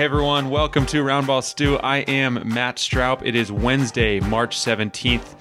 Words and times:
Hey 0.00 0.06
everyone, 0.06 0.48
welcome 0.48 0.86
to 0.86 1.04
Roundball 1.04 1.42
Stew. 1.42 1.76
I 1.76 1.98
am 1.98 2.40
Matt 2.48 2.76
Stroup. 2.76 3.20
It 3.22 3.34
is 3.34 3.52
Wednesday, 3.52 4.18
March 4.18 4.56
17th. 4.56 5.34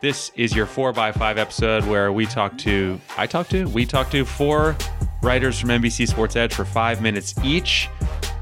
This 0.00 0.30
is 0.34 0.56
your 0.56 0.64
4x5 0.64 1.36
episode 1.36 1.84
where 1.84 2.10
we 2.10 2.24
talk 2.24 2.56
to, 2.60 2.98
I 3.18 3.26
talk 3.26 3.46
to, 3.48 3.68
we 3.68 3.84
talk 3.84 4.10
to 4.12 4.24
four 4.24 4.74
writers 5.22 5.60
from 5.60 5.68
NBC 5.68 6.08
Sports 6.08 6.34
Edge 6.34 6.54
for 6.54 6.64
five 6.64 7.02
minutes 7.02 7.34
each. 7.44 7.90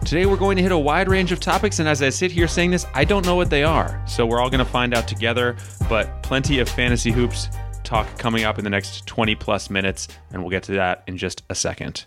Today 0.04 0.26
we're 0.26 0.36
going 0.36 0.56
to 0.58 0.62
hit 0.62 0.70
a 0.70 0.78
wide 0.78 1.08
range 1.08 1.32
of 1.32 1.40
topics, 1.40 1.80
and 1.80 1.88
as 1.88 2.02
I 2.02 2.10
sit 2.10 2.30
here 2.30 2.46
saying 2.46 2.70
this, 2.70 2.86
I 2.94 3.04
don't 3.04 3.26
know 3.26 3.34
what 3.34 3.50
they 3.50 3.64
are. 3.64 4.00
So 4.06 4.24
we're 4.24 4.38
all 4.38 4.50
going 4.50 4.64
to 4.64 4.70
find 4.70 4.94
out 4.94 5.08
together, 5.08 5.56
but 5.88 6.22
plenty 6.22 6.60
of 6.60 6.68
fantasy 6.68 7.10
hoops 7.10 7.48
talk 7.82 8.06
coming 8.16 8.44
up 8.44 8.58
in 8.58 8.64
the 8.64 8.70
next 8.70 9.08
20 9.08 9.34
plus 9.34 9.68
minutes, 9.70 10.06
and 10.30 10.40
we'll 10.40 10.50
get 10.50 10.62
to 10.62 10.72
that 10.74 11.02
in 11.08 11.18
just 11.18 11.42
a 11.50 11.54
second. 11.56 12.06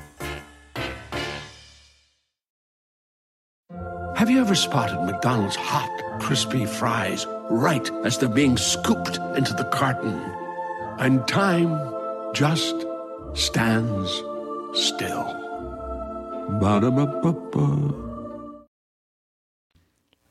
You 4.31 4.39
ever 4.39 4.55
spotted 4.55 5.01
McDonald's 5.01 5.57
hot, 5.57 5.89
crispy 6.21 6.65
fries 6.65 7.27
right 7.49 7.91
as 8.05 8.17
they're 8.17 8.29
being 8.29 8.55
scooped 8.55 9.17
into 9.35 9.53
the 9.53 9.65
carton? 9.65 10.19
And 10.99 11.27
time 11.27 11.77
just 12.33 12.85
stands 13.33 14.09
still. 14.73 15.25
Ba-da-ba-ba-ba. 16.61 17.93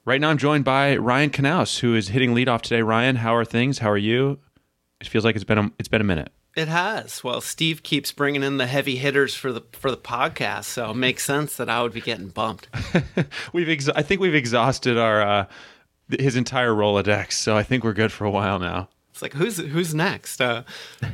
Right 0.06 0.20
now, 0.20 0.30
I'm 0.30 0.38
joined 0.38 0.64
by 0.64 0.96
Ryan 0.96 1.28
Knaus, 1.28 1.80
who 1.80 1.94
is 1.94 2.08
hitting 2.08 2.34
leadoff 2.34 2.62
today. 2.62 2.80
Ryan, 2.80 3.16
how 3.16 3.34
are 3.34 3.44
things? 3.44 3.80
How 3.80 3.90
are 3.90 3.98
you? 3.98 4.38
It 5.02 5.08
feels 5.08 5.26
like 5.26 5.34
it's 5.34 5.44
been 5.44 5.58
a, 5.58 5.70
it's 5.78 5.88
been 5.88 6.00
a 6.00 6.04
minute. 6.04 6.32
It 6.56 6.68
has. 6.68 7.22
Well, 7.22 7.40
Steve 7.40 7.82
keeps 7.82 8.10
bringing 8.10 8.42
in 8.42 8.56
the 8.56 8.66
heavy 8.66 8.96
hitters 8.96 9.34
for 9.34 9.52
the 9.52 9.62
for 9.72 9.90
the 9.90 9.96
podcast, 9.96 10.64
so 10.64 10.90
it 10.90 10.96
makes 10.96 11.24
sense 11.24 11.56
that 11.56 11.68
I 11.68 11.82
would 11.82 11.92
be 11.92 12.00
getting 12.00 12.28
bumped. 12.28 12.68
we've 13.52 13.68
ex- 13.68 13.88
I 13.88 14.02
think 14.02 14.20
we've 14.20 14.34
exhausted 14.34 14.98
our 14.98 15.22
uh, 15.22 15.46
his 16.18 16.34
entire 16.34 16.72
Rolodex, 16.72 17.32
so 17.32 17.56
I 17.56 17.62
think 17.62 17.84
we're 17.84 17.92
good 17.92 18.10
for 18.10 18.24
a 18.24 18.30
while 18.30 18.58
now. 18.58 18.88
It's 19.12 19.22
like 19.22 19.34
who's 19.34 19.58
who's 19.58 19.94
next? 19.94 20.40
Uh, 20.40 20.64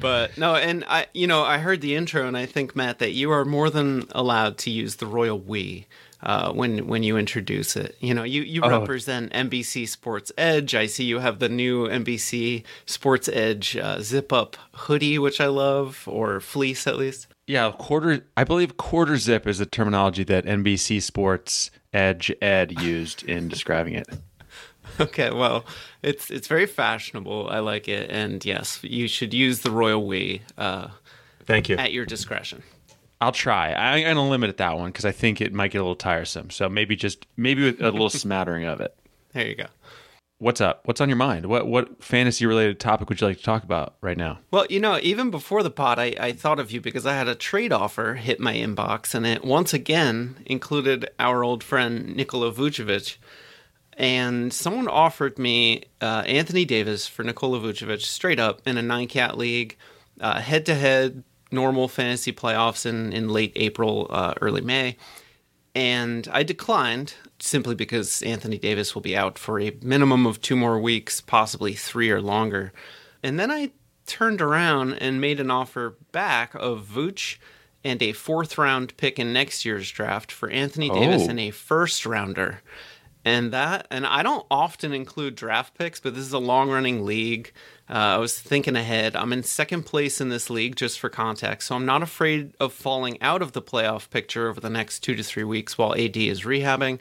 but 0.00 0.38
no, 0.38 0.54
and 0.54 0.84
I 0.88 1.06
you 1.12 1.26
know 1.26 1.42
I 1.42 1.58
heard 1.58 1.82
the 1.82 1.96
intro, 1.96 2.26
and 2.26 2.36
I 2.36 2.46
think 2.46 2.74
Matt 2.74 2.98
that 3.00 3.10
you 3.10 3.30
are 3.30 3.44
more 3.44 3.68
than 3.68 4.04
allowed 4.12 4.56
to 4.58 4.70
use 4.70 4.96
the 4.96 5.06
royal 5.06 5.38
we 5.38 5.86
uh, 6.22 6.52
when 6.52 6.86
when 6.86 7.02
you 7.02 7.16
introduce 7.16 7.76
it. 7.76 7.96
You 8.00 8.14
know, 8.14 8.22
you 8.24 8.42
you 8.42 8.62
Oh. 8.62 8.68
represent 8.80 9.32
NBC 9.32 9.86
Sports 9.88 10.32
Edge. 10.38 10.74
I 10.74 10.86
see 10.86 11.04
you 11.04 11.18
have 11.20 11.38
the 11.38 11.48
new 11.48 11.86
NBC 11.88 12.64
Sports 12.86 13.28
Edge 13.28 13.76
uh, 13.76 14.00
zip 14.00 14.32
up 14.32 14.56
hoodie, 14.72 15.18
which 15.18 15.40
I 15.40 15.46
love, 15.46 16.04
or 16.06 16.40
fleece 16.40 16.86
at 16.86 16.96
least. 16.96 17.28
Yeah, 17.46 17.70
quarter. 17.78 18.24
I 18.36 18.44
believe 18.44 18.76
quarter 18.76 19.16
zip 19.16 19.46
is 19.46 19.58
the 19.58 19.66
terminology 19.66 20.24
that 20.24 20.44
NBC 20.46 21.00
Sports 21.02 21.70
Edge 21.92 22.32
Ed 22.42 22.80
used 22.80 23.22
in 23.24 23.48
describing 23.54 23.94
it. 23.94 24.08
Okay, 24.98 25.30
well, 25.30 25.64
it's 26.02 26.30
it's 26.30 26.48
very 26.48 26.66
fashionable. 26.66 27.48
I 27.50 27.58
like 27.58 27.86
it, 27.88 28.10
and 28.10 28.42
yes, 28.44 28.80
you 28.82 29.06
should 29.08 29.34
use 29.34 29.60
the 29.60 29.70
royal 29.70 30.06
we 30.06 30.42
uh, 30.56 30.88
Thank 31.44 31.68
you. 31.68 31.76
at 31.76 31.92
your 31.92 32.06
discretion. 32.06 32.62
I'll 33.20 33.32
try. 33.32 33.72
I'm 33.72 34.02
going 34.02 34.16
to 34.16 34.22
limit 34.22 34.50
it 34.50 34.56
that 34.58 34.76
one 34.76 34.90
because 34.90 35.04
I 35.04 35.12
think 35.12 35.40
it 35.40 35.52
might 35.52 35.70
get 35.70 35.78
a 35.78 35.82
little 35.82 35.96
tiresome. 35.96 36.50
So 36.50 36.68
maybe 36.68 36.96
just 36.96 37.26
maybe 37.36 37.64
with 37.64 37.80
a 37.80 37.90
little 37.90 38.10
smattering 38.10 38.64
of 38.64 38.80
it. 38.80 38.94
There 39.32 39.46
you 39.46 39.54
go. 39.54 39.66
What's 40.38 40.60
up? 40.60 40.82
What's 40.84 41.00
on 41.00 41.08
your 41.08 41.16
mind? 41.16 41.46
What 41.46 41.66
what 41.66 42.04
fantasy 42.04 42.44
related 42.44 42.78
topic 42.78 43.08
would 43.08 43.18
you 43.18 43.26
like 43.26 43.38
to 43.38 43.42
talk 43.42 43.62
about 43.62 43.94
right 44.02 44.18
now? 44.18 44.40
Well, 44.50 44.66
you 44.68 44.78
know, 44.78 44.98
even 45.02 45.30
before 45.30 45.62
the 45.62 45.70
pod, 45.70 45.98
I, 45.98 46.14
I 46.20 46.32
thought 46.32 46.60
of 46.60 46.70
you 46.70 46.82
because 46.82 47.06
I 47.06 47.14
had 47.14 47.26
a 47.26 47.34
trade 47.34 47.72
offer 47.72 48.14
hit 48.14 48.38
my 48.38 48.52
inbox, 48.52 49.14
and 49.14 49.26
it 49.26 49.46
once 49.46 49.72
again 49.72 50.36
included 50.44 51.08
our 51.18 51.42
old 51.42 51.64
friend 51.64 52.14
Nikola 52.14 52.52
Vucevic. 52.52 53.16
And 53.98 54.52
someone 54.52 54.88
offered 54.88 55.38
me 55.38 55.84
uh, 56.02 56.22
Anthony 56.26 56.66
Davis 56.66 57.08
for 57.08 57.22
Nikola 57.22 57.60
Vucevic 57.60 58.02
straight 58.02 58.38
up 58.38 58.60
in 58.66 58.76
a 58.76 58.82
nine 58.82 59.08
cat 59.08 59.38
league, 59.38 59.78
head 60.20 60.66
to 60.66 60.74
head, 60.74 61.24
normal 61.50 61.88
fantasy 61.88 62.32
playoffs 62.32 62.84
in, 62.86 63.12
in 63.12 63.28
late 63.28 63.52
April, 63.56 64.06
uh, 64.10 64.34
early 64.40 64.60
May. 64.60 64.96
And 65.74 66.26
I 66.32 66.42
declined 66.42 67.14
simply 67.38 67.74
because 67.74 68.22
Anthony 68.22 68.58
Davis 68.58 68.94
will 68.94 69.02
be 69.02 69.16
out 69.16 69.38
for 69.38 69.60
a 69.60 69.76
minimum 69.82 70.26
of 70.26 70.40
two 70.40 70.56
more 70.56 70.78
weeks, 70.80 71.20
possibly 71.20 71.74
three 71.74 72.10
or 72.10 72.20
longer. 72.22 72.72
And 73.22 73.38
then 73.38 73.50
I 73.50 73.72
turned 74.06 74.40
around 74.40 74.94
and 74.94 75.20
made 75.20 75.38
an 75.40 75.50
offer 75.50 75.96
back 76.12 76.54
of 76.54 76.86
Vooch 76.86 77.36
and 77.84 78.02
a 78.02 78.12
fourth 78.12 78.56
round 78.56 78.96
pick 78.96 79.18
in 79.18 79.32
next 79.32 79.64
year's 79.64 79.90
draft 79.90 80.32
for 80.32 80.48
Anthony 80.48 80.88
Davis 80.88 81.24
Oh. 81.26 81.30
and 81.30 81.40
a 81.40 81.50
first 81.50 82.06
rounder. 82.06 82.62
And 83.24 83.52
that, 83.52 83.86
and 83.90 84.06
I 84.06 84.22
don't 84.22 84.46
often 84.50 84.92
include 84.92 85.34
draft 85.34 85.74
picks, 85.76 86.00
but 86.00 86.14
this 86.14 86.24
is 86.24 86.32
a 86.32 86.38
long 86.38 86.70
running 86.70 87.04
league. 87.04 87.52
Uh, 87.88 87.92
I 88.16 88.18
was 88.18 88.38
thinking 88.38 88.74
ahead. 88.74 89.14
I'm 89.14 89.32
in 89.32 89.42
second 89.42 89.84
place 89.84 90.20
in 90.20 90.28
this 90.28 90.50
league, 90.50 90.74
just 90.74 90.98
for 90.98 91.08
context. 91.08 91.68
So 91.68 91.76
I'm 91.76 91.86
not 91.86 92.02
afraid 92.02 92.52
of 92.58 92.72
falling 92.72 93.20
out 93.22 93.42
of 93.42 93.52
the 93.52 93.62
playoff 93.62 94.10
picture 94.10 94.48
over 94.48 94.60
the 94.60 94.70
next 94.70 95.00
two 95.00 95.14
to 95.14 95.22
three 95.22 95.44
weeks 95.44 95.78
while 95.78 95.94
AD 95.94 96.16
is 96.16 96.42
rehabbing. 96.42 96.98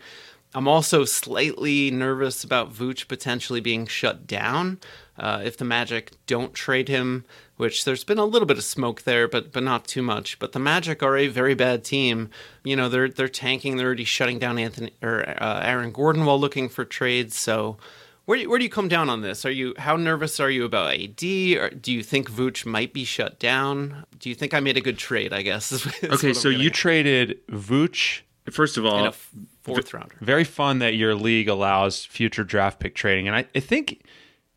I'm 0.54 0.70
also 0.70 1.04
slightly 1.04 1.92
nervous 1.92 2.44
about 2.44 2.74
Vooch 2.74 3.10
potentially 3.10 3.60
being 3.60 3.88
shut 3.88 4.26
down 4.26 4.80
uh, 5.18 5.42
if 5.44 5.58
the 5.58 5.66
Magic 5.66 6.12
don't 6.28 6.54
trade 6.54 6.88
him, 6.88 7.26
which 7.58 7.84
there's 7.84 8.06
been 8.06 8.18
a 8.18 8.26
little 8.26 8.46
bit 8.46 8.58
of 8.58 8.64
smoke 8.64 9.02
there, 9.02 9.28
but 9.28 9.52
but 9.52 9.64
not 9.64 9.86
too 9.86 10.02
much. 10.02 10.40
But 10.40 10.54
the 10.54 10.60
Magic 10.60 11.04
are 11.04 11.18
a 11.18 11.28
very 11.28 11.56
bad 11.56 11.84
team. 11.84 12.30
You 12.64 12.78
know, 12.78 12.88
they're 12.88 13.10
they're 13.10 13.28
tanking. 13.28 13.76
They're 13.76 13.88
already 13.88 14.06
shutting 14.06 14.40
down 14.40 14.58
Anthony 14.58 14.92
or 15.02 15.28
uh, 15.28 15.62
Aaron 15.62 15.92
Gordon 15.92 16.26
while 16.26 16.40
looking 16.40 16.70
for 16.70 16.86
trades. 16.86 17.38
So. 17.38 17.78
Where 18.26 18.38
do, 18.38 18.42
you, 18.44 18.50
where 18.50 18.58
do 18.58 18.64
you 18.66 18.70
come 18.72 18.88
down 18.88 19.10
on 19.10 19.22
this? 19.22 19.46
Are 19.46 19.52
you 19.52 19.74
how 19.78 19.96
nervous 19.98 20.40
are 20.40 20.50
you 20.50 20.66
about 20.66 20.94
AD? 20.94 21.24
Or 21.24 21.70
do 21.70 21.92
you 21.92 22.02
think 22.04 22.30
Vooch 22.30 22.66
might 22.66 22.92
be 22.92 23.06
shut 23.06 23.40
down? 23.40 24.06
Do 24.18 24.30
you 24.30 24.36
think 24.36 24.54
I 24.54 24.60
made 24.60 24.78
a 24.78 24.82
good 24.82 24.98
trade? 24.98 25.32
I 25.34 25.42
guess. 25.44 25.72
is- 25.72 25.86
is 26.02 26.12
Okay, 26.12 26.34
so 26.34 26.50
you 26.50 26.68
at. 26.68 26.74
traded 26.74 27.40
Vooch. 27.48 28.22
First 28.52 28.78
of 28.78 28.86
all, 28.86 29.00
in 29.00 29.06
a 29.06 29.10
f- 29.10 29.32
fourth 29.64 29.92
rounder. 29.94 30.16
very 30.22 30.44
fun 30.44 30.78
that 30.80 30.94
your 30.96 31.16
league 31.16 31.48
allows 31.48 32.06
future 32.06 32.44
draft 32.44 32.80
pick 32.80 32.94
trading, 32.94 33.28
and 33.28 33.36
I, 33.36 33.46
I 33.56 33.60
think. 33.60 34.04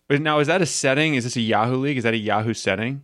but 0.09 0.21
Now, 0.21 0.41
is 0.41 0.47
that 0.47 0.61
a 0.61 0.67
setting? 0.67 1.15
Is 1.15 1.25
this 1.25 1.37
a 1.37 1.41
Yahoo 1.41 1.77
league? 1.77 1.97
Is 1.97 2.05
that 2.05 2.13
a 2.13 2.19
Yahoo 2.19 2.53
setting? 2.53 3.03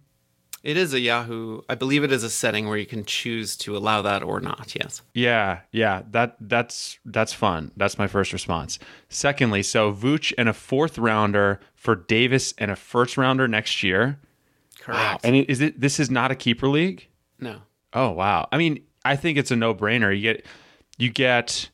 It 0.65 0.79
is 0.79 0.95
a 0.95 0.99
Yahoo. 0.99 1.61
I 1.69 1.75
believe 1.75 2.05
it 2.05 2.11
is 2.11 2.25
a 2.25 2.31
setting 2.31 2.67
where 2.67 2.79
you 2.79 2.87
can 2.87 3.05
choose 3.05 3.55
to 3.59 3.77
allow 3.77 4.01
that 4.01 4.23
or 4.23 4.41
not. 4.41 4.75
Yes. 4.75 5.03
Yeah, 5.13 5.61
yeah, 5.73 6.03
that 6.11 6.37
that's 6.41 6.99
that's 7.05 7.35
fun. 7.35 7.71
That's 7.77 7.99
my 7.99 8.07
first 8.07 8.33
response. 8.33 8.79
Secondly, 9.11 9.63
so 9.63 9.93
Vooch 9.93 10.33
and 10.39 10.49
a 10.49 10.55
fourth 10.55 10.97
rounder 10.97 11.61
for 11.75 11.95
Davis 11.95 12.55
and 12.57 12.71
a 12.71 12.77
first 12.77 13.19
rounder 13.19 13.47
next 13.47 13.83
year. 13.83 14.19
Correct. 14.81 15.21
And 15.23 15.37
is 15.37 15.61
it 15.61 15.79
this 15.79 16.01
is 16.01 16.11
not 16.11 16.31
a 16.31 16.35
keeper 16.35 16.67
league? 16.67 17.09
no, 17.39 17.59
Oh 17.93 18.13
wow. 18.13 18.49
I 18.51 18.57
mean, 18.57 18.85
I 19.05 19.17
think 19.17 19.37
it's 19.37 19.51
a 19.51 19.57
no-brainer. 19.57 20.17
You 20.17 20.23
get 20.23 20.47
you 20.97 21.11
get 21.11 21.69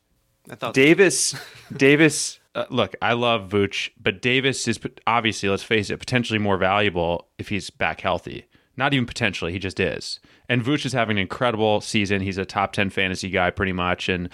I 0.51 0.57
thought 0.57 0.75
Davis 0.75 1.37
Davis 1.77 2.41
uh, 2.57 2.65
look, 2.71 2.97
I 3.01 3.13
love 3.13 3.49
Vooch, 3.49 3.91
but 4.03 4.21
Davis 4.21 4.67
is 4.67 4.81
obviously, 5.07 5.49
let's 5.49 5.63
face 5.63 5.89
it, 5.91 6.01
potentially 6.01 6.41
more 6.41 6.57
valuable 6.57 7.29
if 7.39 7.49
he's 7.49 7.71
back 7.71 8.01
healthy. 8.01 8.47
Not 8.77 8.95
even 8.95 9.07
potentially, 9.07 9.53
he 9.53 9.59
just 9.59 9.81
is. 9.81 10.21
And 10.49 10.63
Vooch 10.65 10.87
is 10.87 10.93
having 10.93 11.17
an 11.17 11.23
incredible 11.23 11.81
season. 11.81 12.23
He's 12.23 12.39
a 12.39 12.45
top 12.45 12.73
10 12.73 12.91
fantasy 12.91 13.29
guy 13.31 13.51
pretty 13.51 13.73
much 13.73 14.09
and 14.09 14.29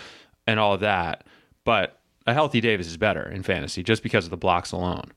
and 0.47 0.61
all 0.61 0.75
of 0.75 0.81
that. 0.81 1.25
But 1.65 1.99
a 2.27 2.35
healthy 2.35 2.61
Davis 2.61 2.87
is 2.87 2.97
better 2.97 3.29
in 3.29 3.43
fantasy 3.43 3.83
just 3.83 4.03
because 4.03 4.25
of 4.25 4.31
the 4.31 4.37
blocks 4.37 4.73
alone. 4.73 5.12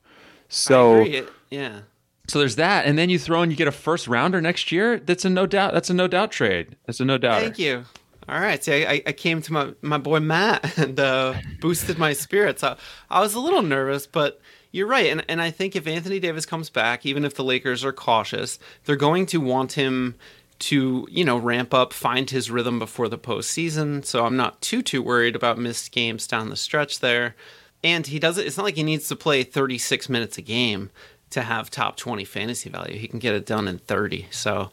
So. 0.48 1.02
It- 1.02 1.28
yeah. 1.50 1.80
so 2.28 2.38
there's 2.38 2.54
that 2.56 2.86
and 2.86 2.96
then 2.96 3.10
you 3.10 3.18
throw 3.18 3.42
in 3.42 3.50
you 3.50 3.56
get 3.56 3.66
a 3.66 3.72
first 3.72 4.06
rounder 4.06 4.40
next 4.40 4.70
year. 4.70 4.98
That's 4.98 5.24
a 5.24 5.30
no 5.30 5.46
doubt 5.46 5.74
that's 5.74 5.90
a 5.90 5.94
no 5.94 6.06
doubt 6.06 6.30
trade. 6.30 6.76
That's 6.86 7.00
a 7.00 7.04
no 7.04 7.18
doubt. 7.18 7.40
Thank 7.42 7.58
you. 7.58 7.84
All 8.28 8.38
right. 8.38 8.62
See, 8.62 8.86
I, 8.86 9.02
I 9.06 9.12
came 9.12 9.42
to 9.42 9.52
my, 9.52 9.72
my 9.82 9.98
boy 9.98 10.20
Matt 10.20 10.78
and 10.78 10.98
uh, 11.00 11.34
boosted 11.60 11.98
my 11.98 12.12
spirits. 12.12 12.62
I, 12.62 12.76
I 13.10 13.20
was 13.20 13.34
a 13.34 13.40
little 13.40 13.62
nervous, 13.62 14.06
but 14.06 14.40
you're 14.72 14.86
right. 14.86 15.06
And, 15.06 15.24
and 15.28 15.40
I 15.42 15.50
think 15.50 15.74
if 15.74 15.86
Anthony 15.86 16.20
Davis 16.20 16.46
comes 16.46 16.70
back, 16.70 17.04
even 17.04 17.24
if 17.24 17.34
the 17.34 17.44
Lakers 17.44 17.84
are 17.84 17.92
cautious, 17.92 18.58
they're 18.84 18.96
going 18.96 19.26
to 19.26 19.40
want 19.40 19.72
him 19.72 20.14
to, 20.60 21.08
you 21.10 21.24
know, 21.24 21.38
ramp 21.38 21.72
up, 21.72 21.92
find 21.92 22.30
his 22.30 22.50
rhythm 22.50 22.78
before 22.78 23.08
the 23.08 23.18
postseason. 23.18 24.04
So 24.04 24.24
I'm 24.24 24.36
not 24.36 24.60
too, 24.60 24.82
too 24.82 25.02
worried 25.02 25.34
about 25.34 25.58
missed 25.58 25.90
games 25.90 26.26
down 26.26 26.50
the 26.50 26.56
stretch 26.56 27.00
there. 27.00 27.34
And 27.82 28.06
he 28.06 28.18
doesn't, 28.18 28.46
it's 28.46 28.56
not 28.56 28.64
like 28.64 28.76
he 28.76 28.82
needs 28.82 29.08
to 29.08 29.16
play 29.16 29.42
36 29.42 30.08
minutes 30.08 30.36
a 30.38 30.42
game 30.42 30.90
to 31.30 31.42
have 31.42 31.70
top 31.70 31.96
20 31.96 32.24
fantasy 32.24 32.68
value. 32.68 32.98
He 32.98 33.08
can 33.08 33.18
get 33.18 33.34
it 33.34 33.46
done 33.46 33.68
in 33.68 33.78
30. 33.78 34.26
So 34.30 34.70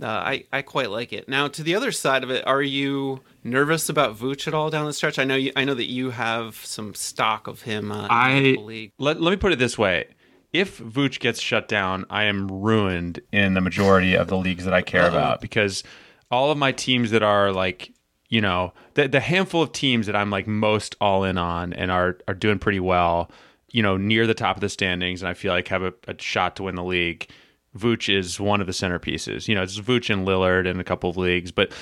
uh, 0.00 0.06
I, 0.06 0.44
I 0.52 0.62
quite 0.62 0.90
like 0.90 1.12
it. 1.12 1.28
Now, 1.28 1.48
to 1.48 1.62
the 1.62 1.74
other 1.74 1.92
side 1.92 2.22
of 2.22 2.30
it, 2.30 2.46
are 2.46 2.62
you 2.62 3.22
nervous 3.42 3.88
about 3.88 4.16
Vooch 4.16 4.46
at 4.46 4.54
all 4.54 4.70
down 4.70 4.86
the 4.86 4.92
stretch? 4.92 5.18
I 5.18 5.24
know 5.24 5.36
you, 5.36 5.52
I 5.56 5.64
know 5.64 5.74
that 5.74 5.90
you 5.90 6.10
have 6.10 6.56
some 6.56 6.94
stock 6.94 7.46
of 7.46 7.62
him 7.62 7.90
uh, 7.90 8.04
in 8.04 8.10
I 8.10 8.40
the 8.40 8.56
league. 8.58 8.92
let, 8.98 9.20
let 9.20 9.30
me 9.30 9.36
put 9.36 9.52
it 9.52 9.58
this 9.58 9.78
way. 9.78 10.08
If 10.52 10.78
Vooch 10.78 11.18
gets 11.20 11.40
shut 11.40 11.68
down, 11.68 12.06
I 12.08 12.24
am 12.24 12.48
ruined 12.48 13.20
in 13.32 13.54
the 13.54 13.60
majority 13.60 14.14
of 14.14 14.28
the 14.28 14.36
leagues 14.36 14.64
that 14.64 14.72
I 14.72 14.80
care 14.80 15.06
about 15.08 15.40
because 15.40 15.82
all 16.30 16.50
of 16.50 16.56
my 16.56 16.72
teams 16.72 17.10
that 17.10 17.22
are 17.22 17.52
like, 17.52 17.92
you 18.28 18.40
know, 18.40 18.72
the, 18.94 19.06
the 19.06 19.20
handful 19.20 19.62
of 19.62 19.72
teams 19.72 20.06
that 20.06 20.16
I'm 20.16 20.30
like 20.30 20.46
most 20.46 20.96
all 21.00 21.24
in 21.24 21.36
on 21.36 21.72
and 21.72 21.90
are 21.90 22.18
are 22.26 22.34
doing 22.34 22.58
pretty 22.58 22.80
well, 22.80 23.30
you 23.70 23.82
know, 23.82 23.96
near 23.96 24.26
the 24.26 24.34
top 24.34 24.56
of 24.56 24.60
the 24.60 24.68
standings, 24.68 25.22
and 25.22 25.28
I 25.28 25.34
feel 25.34 25.52
like 25.52 25.68
have 25.68 25.82
a, 25.82 25.92
a 26.08 26.14
shot 26.18 26.56
to 26.56 26.62
win 26.62 26.74
the 26.74 26.84
league. 26.84 27.28
Vooch 27.76 28.14
is 28.14 28.40
one 28.40 28.60
of 28.60 28.66
the 28.66 28.72
centerpieces. 28.72 29.48
You 29.48 29.54
know, 29.54 29.62
it's 29.62 29.78
Vooch 29.78 30.12
and 30.12 30.26
Lillard 30.26 30.66
in 30.66 30.80
a 30.80 30.84
couple 30.84 31.10
of 31.10 31.16
leagues, 31.16 31.52
but 31.52 31.72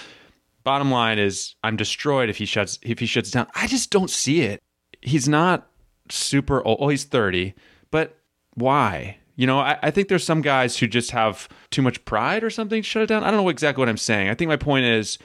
bottom 0.64 0.91
line 0.91 1.19
is 1.19 1.55
I'm 1.62 1.76
destroyed 1.76 2.29
if 2.29 2.37
he 2.38 2.46
shuts 2.46 2.79
if 2.82 2.99
he 2.99 3.06
shuts 3.06 3.31
down. 3.31 3.46
I 3.55 3.67
just 3.67 3.91
don't 3.91 4.11
see 4.11 4.43
it. 4.43 4.62
He's 5.02 5.29
not 5.29 5.70
super 6.11 6.62
old. 6.64 6.79
Oh, 6.81 6.88
he's 6.88 7.05
30, 7.05 7.55
but 7.91 8.19
why? 8.55 9.19
You 9.37 9.46
know, 9.46 9.58
I, 9.58 9.79
I 9.82 9.91
think 9.91 10.08
there's 10.08 10.25
some 10.25 10.43
guys 10.43 10.79
who 10.79 10.87
just 10.87 11.11
have 11.11 11.49
too 11.70 11.82
much 11.82 12.05
pride 12.05 12.44
or 12.44 12.50
something 12.50 12.82
shut 12.82 13.02
it 13.02 13.06
down. 13.06 13.25
I 13.25 13.31
don't 13.31 13.43
know 13.43 13.49
exactly 13.49 13.82
what 13.82 13.88
I'm 13.88 13.96
saying. 13.96 14.29
I 14.29 14.35
think 14.35 14.49
my 14.49 14.56
point 14.56 14.87
is 14.87 15.19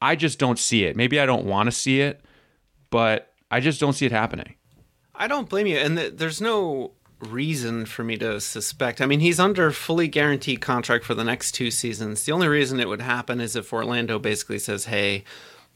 I 0.00 0.16
just 0.16 0.38
don't 0.38 0.58
see 0.58 0.84
it. 0.84 0.96
Maybe 0.96 1.20
I 1.20 1.26
don't 1.26 1.46
want 1.46 1.66
to 1.66 1.72
see 1.72 2.00
it, 2.00 2.20
but 2.90 3.32
I 3.50 3.60
just 3.60 3.80
don't 3.80 3.92
see 3.92 4.06
it 4.06 4.12
happening. 4.12 4.54
I 5.14 5.26
don't 5.26 5.48
blame 5.48 5.66
you. 5.66 5.76
And 5.76 5.98
th- 5.98 6.14
there's 6.16 6.40
no 6.40 6.92
reason 7.20 7.86
for 7.86 8.02
me 8.02 8.16
to 8.18 8.40
suspect. 8.40 9.00
I 9.00 9.06
mean, 9.06 9.20
he's 9.20 9.40
under 9.40 9.70
fully 9.70 10.08
guaranteed 10.08 10.60
contract 10.60 11.04
for 11.04 11.14
the 11.14 11.24
next 11.24 11.52
two 11.52 11.70
seasons. 11.70 12.24
The 12.24 12.32
only 12.32 12.48
reason 12.48 12.80
it 12.80 12.88
would 12.88 13.02
happen 13.02 13.40
is 13.40 13.56
if 13.56 13.72
Orlando 13.72 14.18
basically 14.18 14.58
says, 14.58 14.86
hey, 14.86 15.24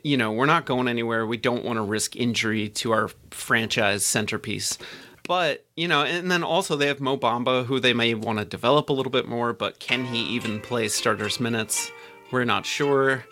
you 0.03 0.17
know, 0.17 0.33
we're 0.33 0.47
not 0.47 0.67
going 0.67 0.89
anywhere. 0.89 1.27
We 1.27 1.37
don't 1.37 1.65
want 1.65 1.79
to 1.79 1.83
risk 1.83 2.17
injury 2.17 2.69
to 2.71 2.93
our 2.93 3.11
franchise 3.31 4.05
centerpiece. 4.05 4.79
But, 5.27 5.65
you 5.75 5.89
know, 5.89 6.03
and 6.03 6.31
then 6.31 6.45
also 6.45 6.77
they 6.77 6.87
have 6.89 7.01
Mo 7.01 7.17
Bamba, 7.17 7.65
who 7.65 7.81
they 7.81 7.95
may 7.95 8.13
want 8.13 8.39
to 8.39 8.45
develop 8.45 8.91
a 8.91 8.93
little 8.93 9.13
bit 9.13 9.27
more, 9.27 9.55
but 9.55 9.81
can 9.81 10.05
he 10.05 10.19
even 10.19 10.61
play 10.61 10.89
starters 10.89 11.41
minutes? 11.41 11.91
We're 12.31 12.45
not 12.45 12.67
sure. 12.67 13.25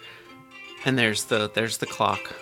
And 0.84 0.98
there's 0.98 1.24
the 1.24 1.50
there's 1.54 1.78
the 1.78 1.86
clock. 1.86 2.34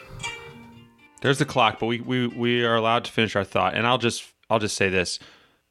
There's 1.20 1.38
the 1.38 1.44
clock, 1.44 1.78
but 1.80 1.86
we, 1.86 2.00
we 2.00 2.26
we 2.28 2.64
are 2.64 2.76
allowed 2.76 3.04
to 3.06 3.12
finish 3.12 3.34
our 3.34 3.44
thought. 3.44 3.74
And 3.74 3.86
I'll 3.86 3.98
just 3.98 4.24
I'll 4.48 4.60
just 4.60 4.76
say 4.76 4.88
this: 4.88 5.18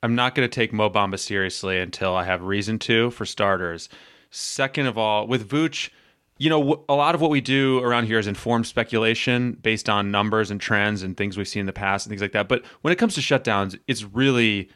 I'm 0.02 0.16
not 0.16 0.36
going 0.36 0.48
to 0.48 0.54
take 0.54 0.72
Mo 0.72 0.90
Bamba 0.90 1.20
seriously 1.20 1.80
until 1.80 2.16
I 2.16 2.24
have 2.24 2.44
reason 2.44 2.80
to. 2.80 3.12
For 3.12 3.26
starters, 3.26 3.90
second 4.32 4.88
of 4.88 4.98
all, 4.98 5.28
with 5.28 5.50
Vooch, 5.50 5.90
you 6.38 6.50
know, 6.50 6.86
a 6.88 6.96
lot 6.96 7.16
of 7.16 7.22
what 7.22 7.32
we 7.32 7.42
do 7.42 7.80
around 7.80 8.06
here 8.06 8.18
is 8.18 8.28
informed 8.28 8.66
speculation 8.66 9.54
based 9.62 9.90
on 9.90 10.10
numbers 10.10 10.52
and 10.52 10.62
trends 10.62 11.04
and 11.04 11.18
things 11.18 11.38
we've 11.38 11.48
seen 11.48 11.62
in 11.62 11.66
the 11.66 11.74
past 11.74 12.06
and 12.06 12.12
things 12.12 12.22
like 12.22 12.32
that. 12.32 12.48
But 12.48 12.66
when 12.82 12.94
it 12.94 12.96
comes 12.96 13.14
to 13.16 13.22
shutdowns, 13.22 13.78
it's 13.88 14.04
really 14.04 14.70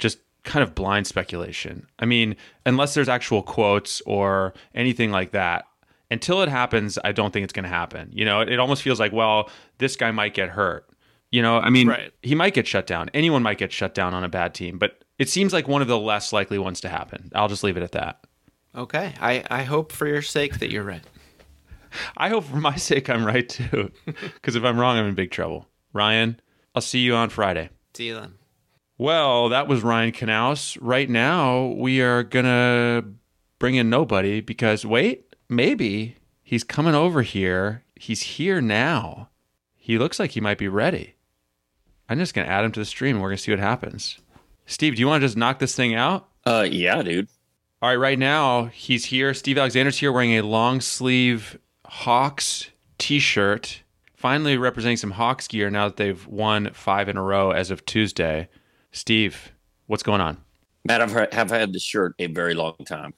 just 0.00 0.18
kind 0.42 0.64
of 0.64 0.74
blind 0.74 1.06
speculation. 1.06 1.86
I 2.00 2.06
mean, 2.06 2.34
unless 2.64 2.94
there's 2.94 3.08
actual 3.08 3.42
quotes 3.42 4.00
or 4.00 4.52
anything 4.74 5.12
like 5.12 5.30
that, 5.30 5.66
until 6.10 6.42
it 6.42 6.48
happens, 6.48 6.98
I 7.04 7.12
don't 7.12 7.32
think 7.32 7.44
it's 7.44 7.52
going 7.52 7.64
to 7.64 7.68
happen. 7.68 8.10
You 8.12 8.24
know, 8.24 8.40
it, 8.40 8.48
it 8.48 8.58
almost 8.58 8.82
feels 8.82 8.98
like, 8.98 9.12
well, 9.12 9.48
this 9.78 9.94
guy 9.94 10.10
might 10.10 10.34
get 10.34 10.50
hurt. 10.50 10.88
You 11.36 11.42
know, 11.42 11.58
I 11.58 11.68
mean, 11.68 11.88
Right. 11.88 12.12
he 12.22 12.34
might 12.34 12.54
get 12.54 12.66
shut 12.66 12.86
down. 12.86 13.10
Anyone 13.12 13.42
might 13.42 13.58
get 13.58 13.70
shut 13.70 13.92
down 13.94 14.14
on 14.14 14.24
a 14.24 14.28
bad 14.28 14.54
team, 14.54 14.78
but 14.78 15.04
it 15.18 15.28
seems 15.28 15.52
like 15.52 15.68
one 15.68 15.82
of 15.82 15.88
the 15.88 15.98
less 15.98 16.32
likely 16.32 16.58
ones 16.58 16.80
to 16.80 16.88
happen. 16.88 17.30
I'll 17.34 17.48
just 17.48 17.62
leave 17.62 17.76
it 17.76 17.82
at 17.82 17.92
that. 17.92 18.24
Okay. 18.74 19.12
I, 19.20 19.44
I 19.50 19.62
hope 19.64 19.92
for 19.92 20.06
your 20.06 20.22
sake 20.22 20.60
that 20.60 20.70
you're 20.70 20.82
right. 20.82 21.02
I 22.16 22.30
hope 22.30 22.44
for 22.44 22.56
my 22.56 22.76
sake 22.76 23.10
I'm 23.10 23.26
right 23.26 23.46
too, 23.46 23.90
because 24.06 24.56
if 24.56 24.64
I'm 24.64 24.78
wrong, 24.80 24.96
I'm 24.96 25.04
in 25.04 25.14
big 25.14 25.30
trouble. 25.30 25.68
Ryan, 25.92 26.40
I'll 26.74 26.80
see 26.80 27.00
you 27.00 27.14
on 27.14 27.28
Friday. 27.28 27.68
See 27.92 28.06
you 28.06 28.14
then. 28.14 28.34
Well, 28.96 29.50
that 29.50 29.68
was 29.68 29.82
Ryan 29.82 30.12
Knaus. 30.12 30.78
Right 30.80 31.10
now, 31.10 31.66
we 31.76 32.00
are 32.00 32.22
gonna 32.22 33.04
bring 33.58 33.74
in 33.74 33.90
nobody 33.90 34.40
because 34.40 34.86
wait, 34.86 35.34
maybe 35.50 36.16
he's 36.42 36.64
coming 36.64 36.94
over 36.94 37.20
here. 37.20 37.82
He's 37.94 38.22
here 38.22 38.62
now. 38.62 39.28
He 39.74 39.98
looks 39.98 40.18
like 40.18 40.30
he 40.30 40.40
might 40.40 40.56
be 40.56 40.68
ready. 40.68 41.12
I'm 42.08 42.18
just 42.18 42.34
gonna 42.34 42.48
add 42.48 42.64
him 42.64 42.72
to 42.72 42.80
the 42.80 42.86
stream 42.86 43.16
and 43.16 43.22
we're 43.22 43.30
gonna 43.30 43.38
see 43.38 43.52
what 43.52 43.58
happens. 43.58 44.18
Steve, 44.66 44.96
do 44.96 45.00
you 45.00 45.06
want 45.06 45.20
to 45.20 45.26
just 45.26 45.36
knock 45.36 45.58
this 45.58 45.74
thing 45.74 45.94
out? 45.94 46.28
Uh, 46.44 46.66
yeah, 46.68 47.02
dude. 47.02 47.28
All 47.82 47.90
right, 47.90 47.96
right 47.96 48.18
now 48.18 48.66
he's 48.66 49.06
here. 49.06 49.32
Steve 49.34 49.58
Alexander's 49.58 49.98
here 49.98 50.10
wearing 50.10 50.32
a 50.32 50.42
long 50.42 50.80
sleeve 50.80 51.58
Hawks 51.86 52.70
t-shirt. 52.98 53.82
Finally 54.14 54.56
representing 54.56 54.96
some 54.96 55.12
Hawks 55.12 55.46
gear 55.46 55.70
now 55.70 55.88
that 55.88 55.96
they've 55.96 56.26
won 56.26 56.70
five 56.72 57.08
in 57.08 57.16
a 57.16 57.22
row 57.22 57.50
as 57.50 57.70
of 57.70 57.84
Tuesday. 57.84 58.48
Steve, 58.90 59.52
what's 59.86 60.02
going 60.02 60.20
on? 60.20 60.38
Matt, 60.84 61.02
I've 61.02 61.12
had, 61.12 61.34
have 61.34 61.50
had 61.50 61.72
this 61.72 61.82
shirt 61.82 62.14
a 62.18 62.26
very 62.26 62.54
long 62.54 62.76
time. 62.86 63.12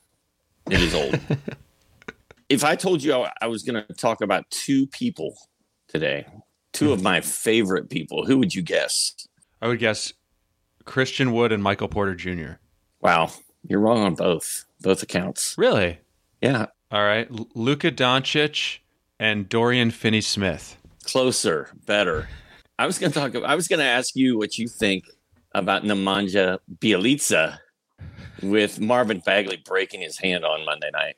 It 0.71 0.81
is 0.81 0.95
old. 0.95 1.19
if 2.49 2.65
I 2.65 2.77
told 2.77 3.03
you 3.03 3.15
I, 3.15 3.33
I 3.41 3.47
was 3.47 3.63
going 3.63 3.83
to 3.83 3.95
talk 3.95 4.21
about 4.21 4.51
two 4.51 4.87
people 4.89 5.37
today, 5.87 6.27
two 6.73 6.93
of 6.93 6.99
mm-hmm. 6.99 7.05
my 7.05 7.21
favorite 7.21 7.91
people, 7.91 8.25
who 8.25 8.39
would 8.39 8.55
you 8.55 8.63
guess? 8.63 9.15
I 9.61 9.69
would 9.69 9.79
guess 9.79 10.13
Christian 10.85 11.33
Wood 11.33 11.53
and 11.53 11.63
Michael 11.63 11.89
Porter 11.89 12.15
Jr. 12.15 12.53
Wow, 13.01 13.31
you're 13.67 13.81
wrong 13.81 14.03
on 14.03 14.15
both 14.15 14.65
both 14.81 15.03
accounts. 15.03 15.55
Really? 15.59 15.99
Yeah, 16.41 16.67
All 16.91 17.05
right. 17.05 17.29
L- 17.31 17.49
Luka 17.55 17.91
Doncic 17.91 18.79
and 19.19 19.49
Dorian 19.49 19.91
Finney 19.91 20.21
Smith. 20.21 20.77
closer, 21.05 21.71
better. 21.87 22.29
I 22.79 22.87
was 22.87 22.99
going 22.99 23.13
to 23.13 23.19
talk. 23.19 23.35
I 23.45 23.55
was 23.55 23.67
going 23.67 23.81
to 23.81 23.85
ask 23.85 24.15
you 24.15 24.39
what 24.39 24.57
you 24.57 24.69
think 24.69 25.05
about 25.53 25.83
Nemanja 25.83 26.59
Bjelica 26.79 27.59
with 28.43 28.81
Marvin 28.81 29.21
Bagley 29.21 29.61
breaking 29.65 30.01
his 30.01 30.17
hand 30.19 30.45
on 30.45 30.65
Monday 30.65 30.91
night. 30.93 31.17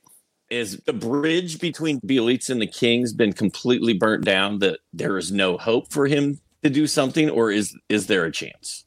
Is 0.50 0.78
the 0.84 0.92
bridge 0.92 1.60
between 1.60 2.00
Bjelica 2.00 2.50
and 2.50 2.60
the 2.60 2.66
Kings 2.66 3.12
been 3.12 3.32
completely 3.32 3.94
burnt 3.94 4.24
down? 4.24 4.58
That 4.58 4.80
there 4.92 5.16
is 5.16 5.30
no 5.30 5.56
hope 5.56 5.92
for 5.92 6.06
him 6.06 6.40
to 6.62 6.70
do 6.70 6.86
something, 6.86 7.30
or 7.30 7.50
is 7.50 7.76
is 7.88 8.06
there 8.08 8.24
a 8.24 8.32
chance? 8.32 8.84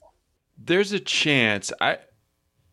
There's 0.57 0.91
a 0.91 0.99
chance. 0.99 1.71
I 1.79 1.99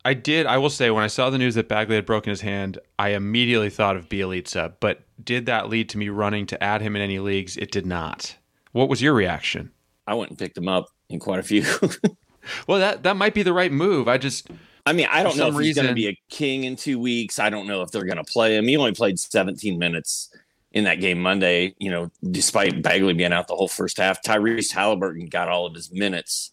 I 0.05 0.15
did. 0.15 0.47
I 0.47 0.59
will 0.59 0.71
say 0.71 0.91
when 0.91 1.05
I 1.05 1.09
saw 1.09 1.31
the 1.31 1.39
news 1.39 1.55
that 1.55 1.69
Bagley 1.69 1.97
had 1.97 2.07
broken 2.07 2.31
his 2.31 2.41
hand, 2.41 2.79
I 2.99 3.11
immediately 3.11 3.71
thought 3.71 3.97
of 3.97 4.09
Bjelica. 4.09 4.75
But 4.81 5.03
did 5.23 5.47
that 5.47 5.69
lead 5.69 5.89
to 5.91 5.99
me 5.99 6.09
running 6.09 6.47
to 6.47 6.63
add 6.63 6.83
him 6.83 6.97
in 6.97 7.03
any 7.03 7.19
leagues? 7.19 7.57
It 7.57 7.71
did 7.71 7.87
not. 7.87 8.37
What 8.73 8.89
was 8.89 9.03
your 9.03 9.15
reaction? 9.15 9.71
I 10.07 10.15
went 10.15 10.31
and 10.31 10.39
picked 10.39 10.59
him 10.59 10.69
up 10.69 10.87
in 11.09 11.21
quite 11.21 11.39
a 11.39 11.45
few. 11.45 11.65
Well, 12.67 12.79
that 12.79 13.03
that 13.03 13.17
might 13.17 13.35
be 13.35 13.43
the 13.43 13.53
right 13.53 13.73
move. 13.73 14.09
I 14.09 14.19
just 14.19 14.49
I 14.91 14.93
mean, 14.93 15.07
I 15.09 15.23
don't 15.23 15.37
know 15.37 15.47
if 15.47 15.65
he's 15.65 15.77
going 15.77 15.87
to 15.87 15.95
be 15.95 16.09
a 16.09 16.19
king 16.31 16.65
in 16.65 16.75
two 16.75 16.99
weeks. 16.99 17.39
I 17.39 17.49
don't 17.49 17.69
know 17.69 17.83
if 17.83 17.93
they're 17.93 18.05
going 18.05 18.17
to 18.17 18.25
play 18.25 18.57
him. 18.57 18.67
He 18.67 18.77
only 18.77 18.91
played 18.91 19.21
17 19.21 19.79
minutes 19.79 20.35
in 20.73 20.83
that 20.83 20.97
game 20.97 21.21
Monday, 21.21 21.77
you 21.79 21.93
know, 21.93 22.11
despite 22.29 22.83
Bagley 22.83 23.15
being 23.15 23.33
out 23.33 23.47
the 23.47 23.55
whole 23.55 23.69
first 23.69 23.99
half. 23.99 24.21
Tyrese 24.21 24.73
Halliburton 24.73 25.27
got 25.27 25.49
all 25.49 25.65
of 25.65 25.77
his 25.77 25.93
minutes. 25.93 26.51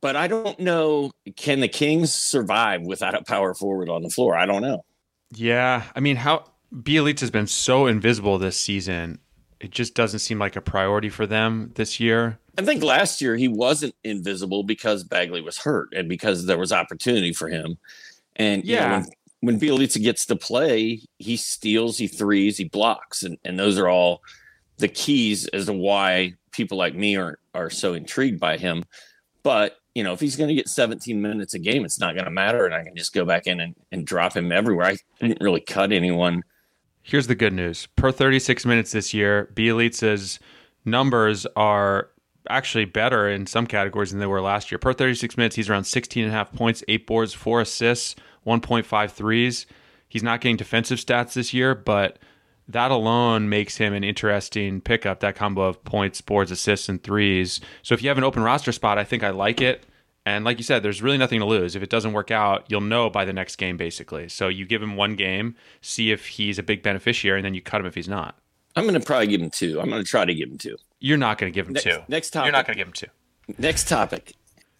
But 0.00 0.14
I 0.14 0.28
don't 0.28 0.60
know, 0.60 1.10
can 1.36 1.58
the 1.58 1.66
Kings 1.66 2.14
survive 2.14 2.82
without 2.82 3.16
a 3.16 3.24
power 3.24 3.54
forward 3.54 3.88
on 3.88 4.02
the 4.02 4.08
floor? 4.08 4.36
I 4.36 4.46
don't 4.46 4.62
know. 4.62 4.84
Yeah, 5.32 5.82
I 5.96 5.98
mean, 5.98 6.14
how 6.14 6.44
Bjelica 6.72 7.18
has 7.18 7.32
been 7.32 7.48
so 7.48 7.88
invisible 7.88 8.38
this 8.38 8.56
season. 8.56 9.18
It 9.58 9.72
just 9.72 9.96
doesn't 9.96 10.20
seem 10.20 10.38
like 10.38 10.54
a 10.54 10.60
priority 10.60 11.08
for 11.08 11.26
them 11.26 11.72
this 11.74 11.98
year. 11.98 12.38
I 12.60 12.64
think 12.66 12.82
last 12.82 13.20
year 13.20 13.36
he 13.36 13.48
wasn't 13.48 13.94
invisible 14.04 14.62
because 14.62 15.02
Bagley 15.04 15.40
was 15.40 15.58
hurt 15.58 15.92
and 15.94 16.08
because 16.08 16.46
there 16.46 16.58
was 16.58 16.72
opportunity 16.72 17.32
for 17.32 17.48
him. 17.48 17.78
And 18.36 18.64
you 18.64 18.76
know, 18.76 18.82
Yeah. 18.82 19.02
when, 19.40 19.58
when 19.58 19.60
Bjelica 19.60 20.02
gets 20.02 20.26
to 20.26 20.36
play, 20.36 21.00
he 21.18 21.36
steals, 21.36 21.96
he 21.98 22.06
threes, 22.06 22.58
he 22.58 22.64
blocks, 22.64 23.22
and, 23.22 23.38
and 23.44 23.58
those 23.58 23.78
are 23.78 23.88
all 23.88 24.22
the 24.78 24.88
keys 24.88 25.46
as 25.48 25.66
to 25.66 25.72
why 25.72 26.34
people 26.52 26.76
like 26.78 26.94
me 26.94 27.16
are 27.16 27.38
are 27.54 27.70
so 27.70 27.94
intrigued 27.94 28.38
by 28.40 28.56
him. 28.56 28.84
But 29.42 29.76
you 29.94 30.04
know, 30.04 30.12
if 30.12 30.20
he's 30.20 30.36
going 30.36 30.48
to 30.48 30.54
get 30.54 30.68
17 30.68 31.20
minutes 31.20 31.54
a 31.54 31.58
game, 31.58 31.84
it's 31.84 31.98
not 31.98 32.14
going 32.14 32.24
to 32.26 32.30
matter, 32.30 32.64
and 32.64 32.74
I 32.74 32.84
can 32.84 32.94
just 32.94 33.12
go 33.12 33.24
back 33.24 33.46
in 33.46 33.58
and, 33.60 33.74
and 33.90 34.06
drop 34.06 34.34
him 34.36 34.52
everywhere. 34.52 34.86
I 34.86 34.96
didn't 35.20 35.40
really 35.42 35.60
cut 35.60 35.90
anyone. 35.92 36.42
Here's 37.02 37.26
the 37.26 37.34
good 37.34 37.52
news. 37.52 37.88
Per 37.96 38.12
36 38.12 38.64
minutes 38.66 38.92
this 38.92 39.12
year, 39.12 39.50
Bjelica's 39.54 40.38
numbers 40.84 41.44
are 41.56 42.10
actually 42.48 42.84
better 42.84 43.28
in 43.28 43.46
some 43.46 43.66
categories 43.66 44.10
than 44.10 44.20
they 44.20 44.26
were 44.26 44.40
last 44.40 44.70
year. 44.70 44.78
Per 44.78 44.92
36 44.92 45.36
minutes, 45.36 45.56
he's 45.56 45.68
around 45.68 45.84
16 45.84 46.24
and 46.24 46.32
a 46.32 46.36
half 46.36 46.52
points, 46.52 46.82
8 46.88 47.06
boards, 47.06 47.34
4 47.34 47.60
assists, 47.60 48.16
1.5 48.46 49.10
threes. 49.10 49.66
He's 50.08 50.22
not 50.22 50.40
getting 50.40 50.56
defensive 50.56 50.98
stats 50.98 51.34
this 51.34 51.52
year, 51.54 51.74
but 51.74 52.18
that 52.66 52.90
alone 52.90 53.48
makes 53.48 53.76
him 53.76 53.92
an 53.92 54.04
interesting 54.04 54.80
pickup, 54.80 55.20
that 55.20 55.36
combo 55.36 55.62
of 55.62 55.82
points, 55.84 56.20
boards, 56.20 56.50
assists, 56.50 56.88
and 56.88 57.02
threes. 57.02 57.60
So 57.82 57.94
if 57.94 58.02
you 58.02 58.08
have 58.08 58.18
an 58.18 58.24
open 58.24 58.42
roster 58.42 58.72
spot, 58.72 58.98
I 58.98 59.04
think 59.04 59.22
I 59.22 59.30
like 59.30 59.60
it. 59.60 59.84
And 60.26 60.44
like 60.44 60.58
you 60.58 60.64
said, 60.64 60.82
there's 60.82 61.02
really 61.02 61.18
nothing 61.18 61.40
to 61.40 61.46
lose. 61.46 61.74
If 61.74 61.82
it 61.82 61.90
doesn't 61.90 62.12
work 62.12 62.30
out, 62.30 62.66
you'll 62.68 62.82
know 62.82 63.08
by 63.08 63.24
the 63.24 63.32
next 63.32 63.56
game, 63.56 63.76
basically. 63.76 64.28
So 64.28 64.48
you 64.48 64.66
give 64.66 64.82
him 64.82 64.96
one 64.96 65.16
game, 65.16 65.56
see 65.80 66.12
if 66.12 66.26
he's 66.26 66.58
a 66.58 66.62
big 66.62 66.82
beneficiary, 66.82 67.38
and 67.38 67.44
then 67.44 67.54
you 67.54 67.62
cut 67.62 67.80
him 67.80 67.86
if 67.86 67.94
he's 67.94 68.08
not. 68.08 68.38
I'm 68.76 68.84
going 68.84 68.98
to 68.98 69.04
probably 69.04 69.26
give 69.26 69.40
him 69.40 69.50
two. 69.50 69.80
I'm 69.80 69.88
going 69.88 70.02
to 70.02 70.08
try 70.08 70.24
to 70.24 70.34
give 70.34 70.50
him 70.50 70.58
two. 70.58 70.76
You're 71.00 71.18
not 71.18 71.38
going 71.38 71.52
to 71.52 71.54
give 71.54 71.66
him 71.66 71.72
Next- 71.74 71.84
two. 71.84 71.98
next 72.08 72.30
topic. 72.30 72.46
You're 72.46 72.52
not 72.52 72.66
going 72.66 72.76
to 72.76 72.80
give 72.80 72.88
him 72.88 72.92
two. 72.92 73.06
Next 73.58 73.88
topic. 73.88 74.34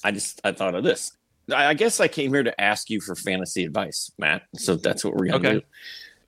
I 0.04 0.12
just 0.12 0.40
I 0.44 0.52
thought 0.52 0.74
of 0.74 0.84
this. 0.84 1.12
I 1.52 1.66
I 1.68 1.74
guess 1.74 1.98
I 2.00 2.08
came 2.08 2.32
here 2.32 2.42
to 2.42 2.60
ask 2.60 2.88
you 2.90 3.00
for 3.00 3.14
fantasy 3.16 3.64
advice, 3.64 4.12
Matt. 4.18 4.42
So 4.56 4.76
that's 4.76 5.04
what 5.04 5.14
we're 5.14 5.26
going 5.26 5.42
to 5.42 5.48
Okay. 5.48 5.58
do. 5.60 5.64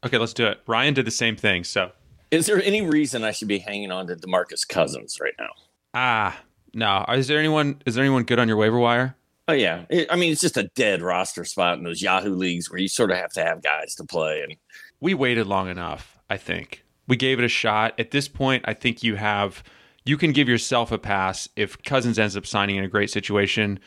Okay, 0.05 0.19
let's 0.19 0.33
do 0.35 0.47
it. 0.47 0.61
Ryan 0.67 0.95
did 0.95 1.07
the 1.07 1.11
same 1.13 1.37
thing. 1.37 1.63
So, 1.65 1.93
Is 2.33 2.47
there 2.47 2.61
any 2.63 2.81
reason 2.83 3.23
I 3.23 3.31
should 3.31 3.47
be 3.49 3.59
hanging 3.59 3.93
on 3.93 4.09
to 4.09 4.17
Demarcus 4.17 4.67
Cousins 4.67 5.19
right 5.21 5.35
now? 5.39 5.51
ah, 5.95 6.41
no. 6.75 7.05
Is 7.11 7.29
there 7.29 7.39
anyone? 7.39 7.81
Is 7.87 7.95
there 7.95 8.03
anyone 8.05 8.25
good 8.25 8.39
on 8.39 8.49
your 8.49 8.57
waiver 8.57 8.79
wire? 8.79 9.15
Oh 9.49 9.53
yeah, 9.53 9.85
It- 9.91 10.09
I 10.11 10.17
mean 10.17 10.33
it's 10.33 10.41
just 10.41 10.57
a 10.57 10.65
dead 10.75 11.03
roster 11.03 11.45
spot 11.45 11.77
in 11.79 11.85
those 11.85 12.01
Yahoo 12.01 12.35
leagues 12.35 12.71
where 12.71 12.79
you 12.81 12.89
sort 12.89 13.11
of 13.11 13.17
have 13.19 13.33
to 13.35 13.45
have 13.45 13.63
guys 13.63 13.95
to 13.97 14.05
play. 14.05 14.41
And 14.43 14.57
we 15.01 15.15
waited 15.15 15.47
long 15.49 15.69
enough 15.69 16.19
i 16.31 16.37
think 16.37 16.85
we 17.09 17.17
gave 17.17 17.39
it 17.41 17.45
a 17.45 17.49
shot 17.49 17.93
at 17.99 18.13
this 18.13 18.29
point 18.29 18.65
i 18.69 18.73
think 18.73 19.03
you 19.03 19.17
have 19.17 19.63
you 20.05 20.17
can 20.17 20.33
give 20.33 20.49
yourself 20.49 20.91
a 20.93 20.99
pass 20.99 21.49
if 21.57 21.81
cousins 21.83 22.19
ends 22.19 22.37
up 22.37 22.47
signing 22.47 22.77
in 22.77 22.85
a 22.85 22.89
great 22.89 23.11
situation 23.11 23.79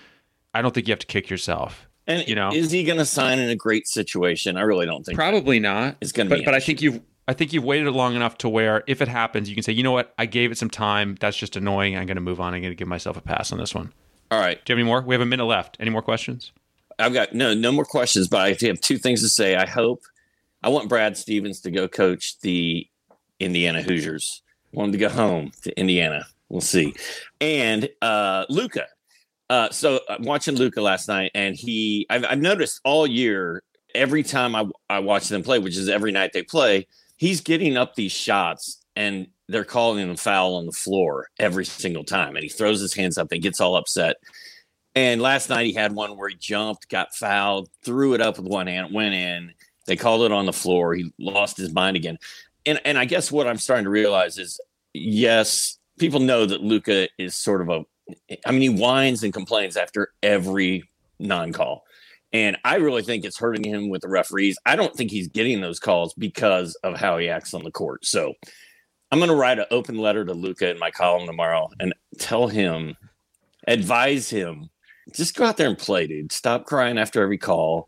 i 0.54 0.62
don't 0.62 0.74
think 0.74 0.88
you 0.88 0.92
have 0.92 1.00
to 1.00 1.08
kick 1.08 1.30
yourself 1.30 1.88
and 2.08 2.28
You 2.28 2.36
know. 2.36 2.52
is 2.54 2.70
he 2.72 2.84
going 2.84 3.00
to 3.00 3.06
sign 3.06 3.40
in 3.40 3.50
a 3.50 3.56
great 3.56 3.88
situation? 3.88 4.58
I 4.58 4.62
really 4.62 4.86
don't 4.86 5.04
think. 5.04 5.18
probably 5.18 5.60
not 5.60 5.98
It's 6.02 6.12
gonna 6.12 6.30
be 6.36 6.44
but 6.46 6.54
i 6.54 6.60
think 6.60 6.82
you've 6.82 7.02
i 7.28 7.34
think 7.34 7.52
you've 7.52 7.64
waited 7.64 7.90
long 7.92 8.16
enough 8.16 8.38
to 8.40 8.50
where 8.50 8.84
if 8.88 9.02
it 9.02 9.08
happens 9.08 9.50
you 9.50 9.56
can 9.56 9.64
say 9.64 9.74
you 9.74 9.82
know 9.84 9.92
what 9.92 10.14
i 10.20 10.26
gave 10.28 10.52
it 10.52 10.58
some 10.58 10.70
time 10.70 11.16
that's 11.20 11.36
just 11.38 11.56
annoying 11.56 11.98
i'm 11.98 12.06
going 12.06 12.16
to 12.16 12.22
move 12.22 12.40
on 12.40 12.54
i'm 12.54 12.62
going 12.62 12.72
to 12.72 12.76
give 12.76 12.88
myself 12.88 13.18
a 13.18 13.22
pass 13.22 13.52
on 13.52 13.58
this 13.58 13.74
one 13.74 13.92
All 14.32 14.40
right, 14.40 14.64
do 14.64 14.72
you 14.72 14.76
have 14.76 14.80
any 14.80 14.88
more 14.88 15.02
we 15.02 15.16
have 15.16 15.22
a 15.22 15.26
minute 15.26 15.46
left 15.46 15.78
any 15.80 15.90
more 15.90 16.02
questions 16.04 16.52
I've 16.98 17.12
got 17.14 17.34
no 17.34 17.54
no 17.54 17.74
more 17.74 17.84
questions, 17.84 18.30
but 18.30 18.40
I 18.40 18.56
have 18.68 18.80
two 18.80 18.98
things 18.98 19.22
to 19.22 19.28
say. 19.28 19.58
I 19.58 19.66
hope 19.66 20.04
I 20.64 20.70
want 20.70 20.88
Brad 20.88 21.18
Stevens 21.18 21.60
to 21.62 21.70
go 21.72 21.90
coach 21.90 22.40
the 22.40 22.88
Indiana 23.38 23.82
Hoosiers. 23.82 24.42
I 24.76 24.80
want 24.80 24.90
him 24.90 24.92
to 24.94 24.98
go 24.98 25.10
home 25.10 25.52
to 25.64 25.80
Indiana. 25.80 26.26
We'll 26.50 26.62
see. 26.62 26.94
And 27.40 27.90
uh 28.02 28.46
Luka. 28.50 28.86
Uh 29.50 29.70
so 29.70 30.00
I'm 30.10 30.24
watching 30.24 30.56
Luka 30.56 30.82
last 30.82 31.08
night 31.08 31.32
and 31.34 31.56
he 31.56 32.06
I've, 32.10 32.26
I've 32.26 32.42
noticed 32.42 32.82
all 32.84 33.08
year 33.08 33.64
every 33.94 34.24
time 34.24 34.56
I 34.56 34.66
I 34.90 35.00
watch 35.00 35.30
them 35.30 35.44
play, 35.44 35.60
which 35.60 35.78
is 35.78 35.90
every 35.90 36.12
night 36.12 36.32
they 36.34 36.44
play, 36.44 36.88
he's 37.18 37.42
getting 37.42 37.78
up 37.78 37.96
these 37.96 38.12
shots 38.12 38.82
and 38.96 39.28
they're 39.48 39.64
calling 39.64 40.10
him 40.10 40.16
foul 40.16 40.56
on 40.56 40.66
the 40.66 40.72
floor 40.72 41.30
every 41.40 41.66
single 41.66 42.04
time 42.04 42.36
and 42.36 42.44
he 42.44 42.50
throws 42.50 42.82
his 42.82 42.94
hands 42.94 43.18
up 43.18 43.32
and 43.32 43.42
gets 43.42 43.62
all 43.62 43.76
upset. 43.76 44.18
And 44.94 45.22
last 45.22 45.50
night 45.50 45.66
he 45.66 45.74
had 45.74 45.94
one 45.94 46.18
where 46.18 46.30
he 46.30 46.36
jumped, 46.36 46.90
got 46.90 47.14
fouled, 47.14 47.70
threw 47.84 48.14
it 48.14 48.22
up 48.22 48.38
with 48.38 48.48
one 48.48 48.68
hand, 48.68 48.94
went 48.94 49.14
in. 49.14 49.54
They 49.88 49.96
called 49.96 50.24
it 50.24 50.32
on 50.32 50.46
the 50.46 50.54
floor. 50.54 50.96
He 50.96 51.14
lost 51.20 51.58
his 51.58 51.72
mind 51.72 51.96
again. 51.96 52.18
And 52.66 52.80
and 52.86 52.98
I 52.98 53.06
guess 53.06 53.32
what 53.32 53.48
I'm 53.48 53.58
starting 53.58 53.86
to 53.86 53.90
realize 53.90 54.38
is 54.38 54.60
yes, 54.94 55.78
people 56.00 56.20
know 56.20 56.46
that 56.46 56.62
Luka 56.62 57.08
is 57.18 57.36
sort 57.36 57.62
of 57.62 57.70
a 57.70 57.86
I 58.46 58.52
mean, 58.52 58.62
he 58.62 58.70
whines 58.70 59.24
and 59.24 59.34
complains 59.34 59.78
after 59.78 60.10
every 60.22 60.84
non-call. 61.20 61.84
And 62.34 62.58
I 62.66 62.76
really 62.76 63.02
think 63.02 63.24
it's 63.24 63.40
hurting 63.40 63.64
him 63.64 63.90
with 63.90 64.02
the 64.02 64.10
referees. 64.10 64.58
I 64.66 64.76
don't 64.76 64.94
think 64.94 65.10
he's 65.10 65.28
getting 65.28 65.62
those 65.62 65.80
calls 65.80 66.14
because 66.14 66.76
of 66.84 66.98
how 67.00 67.18
he 67.18 67.30
acts 67.30 67.54
on 67.54 67.64
the 67.64 67.72
court. 67.72 68.06
So 68.06 68.34
I'm 69.12 69.20
going 69.20 69.30
to 69.30 69.36
write 69.36 69.58
an 69.58 69.66
open 69.72 69.98
letter 69.98 70.26
to 70.26 70.34
Luka 70.34 70.70
in 70.70 70.78
my 70.78 70.92
column 70.92 71.26
tomorrow 71.26 71.70
and 71.80 71.96
tell 72.20 72.48
him, 72.48 72.96
advise 73.68 74.30
him 74.30 74.70
just 75.14 75.36
go 75.36 75.46
out 75.46 75.58
there 75.58 75.68
and 75.68 75.78
play, 75.78 76.08
dude. 76.08 76.32
Stop 76.32 76.66
crying 76.66 76.98
after 76.98 77.22
every 77.22 77.38
call. 77.38 77.88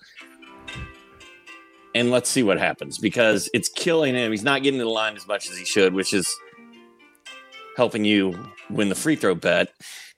And 1.96 2.12
let's 2.12 2.29
see 2.29 2.44
what 2.44 2.60
happens 2.60 2.98
because 3.00 3.50
it's 3.53 3.70
killing 3.70 4.13
him. 4.13 4.32
He's 4.32 4.44
not 4.44 4.62
getting 4.63 4.79
to 4.79 4.84
the 4.86 4.89
line 4.91 5.15
as 5.15 5.27
much 5.27 5.50
as 5.50 5.58
he 5.58 5.65
should, 5.65 5.94
which 5.94 6.13
is 6.13 6.34
helping 7.75 8.06
you 8.06 8.38
win 8.70 8.89
the 8.89 8.96
free 8.96 9.15
throw 9.15 9.36
bet. 9.36 9.70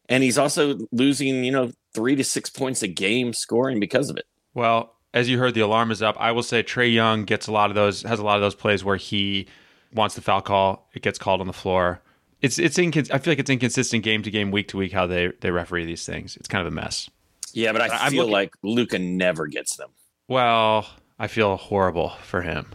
And 0.07 0.23
he's 0.23 0.37
also 0.37 0.77
losing, 0.91 1.43
you 1.43 1.51
know, 1.51 1.71
three 1.93 2.15
to 2.15 2.23
six 2.23 2.49
points 2.49 2.81
a 2.81 2.87
game 2.87 3.33
scoring 3.33 3.79
because 3.79 4.09
of 4.09 4.17
it. 4.17 4.25
Well, 4.53 4.95
as 5.13 5.29
you 5.29 5.37
heard, 5.39 5.53
the 5.53 5.61
alarm 5.61 5.91
is 5.91 6.01
up. 6.01 6.15
I 6.19 6.31
will 6.31 6.43
say 6.43 6.63
Trae 6.63 6.91
Young 6.93 7.25
gets 7.25 7.47
a 7.47 7.51
lot 7.51 7.69
of 7.69 7.75
those, 7.75 8.01
has 8.03 8.19
a 8.19 8.23
lot 8.23 8.35
of 8.35 8.41
those 8.41 8.55
plays 8.55 8.83
where 8.83 8.97
he 8.97 9.47
wants 9.93 10.15
the 10.15 10.21
foul 10.21 10.41
call, 10.41 10.89
it 10.93 11.01
gets 11.01 11.17
called 11.19 11.41
on 11.41 11.47
the 11.47 11.53
floor. 11.53 12.01
It's 12.41 12.57
it's 12.57 12.77
incons- 12.77 13.11
I 13.11 13.17
feel 13.17 13.31
like 13.31 13.39
it's 13.39 13.49
inconsistent 13.49 14.03
game 14.03 14.23
to 14.23 14.31
game, 14.31 14.49
week 14.51 14.69
to 14.69 14.77
week 14.77 14.93
how 14.93 15.05
they 15.07 15.31
they 15.41 15.51
referee 15.51 15.85
these 15.85 16.05
things. 16.05 16.37
It's 16.37 16.47
kind 16.47 16.65
of 16.65 16.71
a 16.71 16.75
mess. 16.75 17.09
Yeah, 17.53 17.73
but 17.73 17.81
I 17.81 17.87
I'm 18.05 18.11
feel 18.11 18.21
looking- 18.21 18.31
like 18.31 18.53
Luka 18.63 18.97
never 18.99 19.47
gets 19.47 19.75
them. 19.75 19.89
Well, 20.29 20.87
I 21.19 21.27
feel 21.27 21.57
horrible 21.57 22.09
for 22.23 22.41
him 22.41 22.67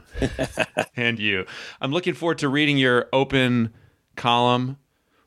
and 0.96 1.18
you. 1.18 1.46
I'm 1.80 1.92
looking 1.92 2.14
forward 2.14 2.38
to 2.38 2.48
reading 2.48 2.76
your 2.76 3.08
open 3.12 3.72
column. 4.16 4.76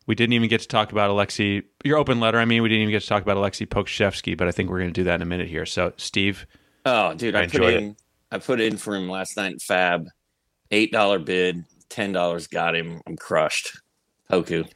We 0.05 0.15
didn't 0.15 0.33
even 0.33 0.47
get 0.47 0.61
to 0.61 0.67
talk 0.67 0.91
about 0.91 1.09
Alexei, 1.09 1.63
your 1.83 1.97
open 1.97 2.19
letter. 2.19 2.37
I 2.37 2.45
mean, 2.45 2.61
we 2.61 2.69
didn't 2.69 2.83
even 2.83 2.91
get 2.93 3.01
to 3.01 3.07
talk 3.07 3.23
about 3.23 3.35
Alexei 3.35 3.65
Pokusevski, 3.65 4.37
but 4.37 4.47
I 4.47 4.51
think 4.51 4.69
we're 4.69 4.79
going 4.79 4.93
to 4.93 4.93
do 4.93 5.03
that 5.05 5.15
in 5.15 5.21
a 5.21 5.25
minute 5.25 5.47
here. 5.47 5.65
So, 5.65 5.93
Steve, 5.97 6.45
Oh, 6.85 7.13
dude, 7.13 7.35
I 7.35 7.41
I, 7.41 7.47
put 7.47 7.63
in 7.63 7.95
I 8.31 8.37
put 8.37 8.61
in 8.61 8.77
for 8.77 8.95
him 8.95 9.09
last 9.09 9.35
night 9.35 9.51
in 9.51 9.57
FAAB. 9.57 10.07
Eight 10.71 10.91
dollar 10.91 11.19
bid, 11.19 11.65
ten 11.89 12.13
dollars 12.13 12.47
got 12.47 12.75
him. 12.75 13.01
I'm 13.05 13.17
crushed. 13.17 13.77
Poku. 14.31 14.69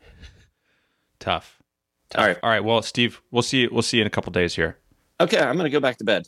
tough. 1.20 1.62
All 2.16 2.26
right. 2.26 2.38
All 2.44 2.50
right. 2.50 2.64
Well, 2.64 2.82
Steve, 2.82 3.22
we'll 3.32 3.44
see. 3.44 3.68
We'll 3.68 3.82
see 3.82 3.98
you 3.98 4.02
in 4.02 4.08
a 4.08 4.10
couple 4.10 4.32
days 4.32 4.56
here. 4.56 4.78
Okay, 5.22 5.40
I'm 5.40 5.56
gonna 5.56 5.70
go 5.70 5.80
back 5.80 5.98
to 6.00 6.04
bed. 6.04 6.28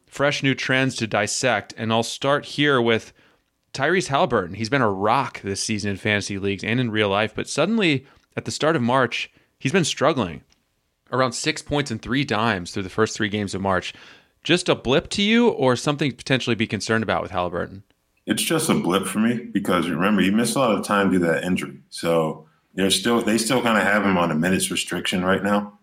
fresh 0.07 0.43
new 0.43 0.55
trends 0.55 0.97
to 0.97 1.07
dissect. 1.07 1.75
And 1.77 1.93
I'll 1.93 2.03
start 2.03 2.45
here 2.45 2.81
with 2.81 3.13
Tyrese 3.73 4.09
Halliburton. 4.09 4.55
He's 4.55 4.69
been 4.69 4.83
a 4.83 4.91
rock 4.91 5.41
this 5.43 5.63
season 5.63 5.93
in 5.93 5.97
fantasy 5.97 6.39
leagues 6.39 6.65
and 6.65 6.79
in 6.79 6.91
real 6.91 7.09
life, 7.09 7.35
but 7.35 7.49
suddenly 7.49 8.07
at 8.37 8.45
the 8.45 8.51
start 8.51 8.77
of 8.77 8.83
March, 8.83 9.31
he's 9.59 9.73
been 9.73 9.85
struggling. 9.85 10.43
Around 11.11 11.33
six 11.33 11.61
points 11.61 11.91
and 11.91 12.01
three 12.01 12.25
dimes 12.25 12.71
through 12.71 12.85
the 12.85 12.89
first 12.89 13.17
three 13.17 13.29
games 13.29 13.55
of 13.55 13.61
March. 13.61 13.93
Just 14.43 14.69
a 14.69 14.75
blip 14.75 15.09
to 15.11 15.23
you, 15.23 15.51
or 15.51 15.77
something 15.77 16.11
to 16.11 16.17
potentially 16.17 16.57
be 16.57 16.67
concerned 16.67 17.05
about 17.05 17.23
with 17.23 17.31
Halliburton? 17.31 17.85
It's 18.27 18.43
just 18.43 18.69
a 18.69 18.75
blip 18.75 19.07
for 19.07 19.19
me 19.19 19.35
because 19.35 19.89
remember 19.89 20.23
he 20.23 20.31
missed 20.31 20.57
a 20.57 20.59
lot 20.59 20.77
of 20.77 20.85
time 20.85 21.11
due 21.11 21.19
to 21.19 21.27
that 21.27 21.45
injury. 21.45 21.81
So 21.91 22.49
they're 22.75 22.91
still 22.91 23.23
they 23.23 23.39
still 23.39 23.63
kind 23.63 23.79
of 23.79 23.85
have 23.85 24.05
him 24.05 24.17
on 24.17 24.31
a 24.31 24.35
minutes 24.35 24.71
restriction 24.71 25.25
right 25.25 25.43
now. 25.43 25.79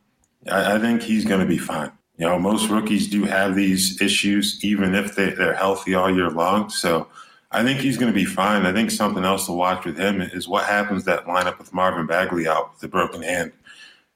I, 0.49 0.75
I 0.75 0.79
think 0.79 1.01
he's 1.01 1.25
going 1.25 1.41
to 1.41 1.47
be 1.47 1.57
fine. 1.57 1.91
You 2.17 2.25
know, 2.25 2.37
most 2.37 2.69
rookies 2.69 3.07
do 3.07 3.23
have 3.23 3.55
these 3.55 4.01
issues 4.01 4.63
even 4.63 4.93
if 4.93 5.15
they, 5.15 5.29
they're 5.29 5.53
healthy 5.53 5.95
all 5.95 6.13
year 6.13 6.29
long. 6.29 6.69
So 6.69 7.07
I 7.51 7.63
think 7.63 7.79
he's 7.79 7.97
going 7.97 8.11
to 8.11 8.17
be 8.17 8.25
fine. 8.25 8.65
I 8.65 8.73
think 8.73 8.91
something 8.91 9.23
else 9.23 9.45
to 9.45 9.53
watch 9.53 9.85
with 9.85 9.97
him 9.97 10.21
is 10.21 10.47
what 10.47 10.65
happens 10.65 11.05
that 11.05 11.25
lineup 11.25 11.57
with 11.57 11.73
Marvin 11.73 12.05
Bagley 12.05 12.47
out 12.47 12.73
with 12.73 12.83
a 12.83 12.87
broken 12.87 13.21
hand. 13.21 13.53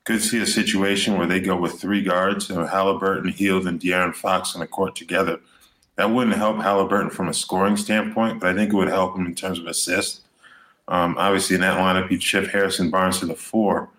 Could 0.04 0.22
see 0.22 0.42
a 0.42 0.46
situation 0.46 1.18
where 1.18 1.28
they 1.28 1.40
go 1.40 1.56
with 1.56 1.80
three 1.80 2.04
guards, 2.04 2.50
know, 2.50 2.66
Halliburton, 2.68 3.32
Hield, 3.32 3.66
and 3.66 3.80
De'Aaron 3.80 4.14
Fox 4.14 4.54
on 4.54 4.60
the 4.60 4.68
court 4.68 4.98
together. 4.98 5.40
That 5.96 6.12
wouldn't 6.12 6.36
help 6.36 6.58
Halliburton 6.58 7.10
from 7.10 7.30
a 7.30 7.34
scoring 7.34 7.78
standpoint, 7.78 8.42
but 8.42 8.50
I 8.50 8.54
think 8.54 8.74
it 8.74 8.76
would 8.76 8.90
help 8.90 9.16
him 9.16 9.26
in 9.26 9.34
terms 9.34 9.60
of 9.60 9.66
assists. 9.66 10.20
Um, 10.88 11.16
obviously, 11.18 11.56
in 11.56 11.62
that 11.62 11.78
lineup, 11.78 12.12
you'd 12.12 12.24
shift 12.24 12.52
Harrison 12.52 12.90
Barnes 12.90 13.20
to 13.20 13.26
the 13.26 13.36
four, 13.36 13.90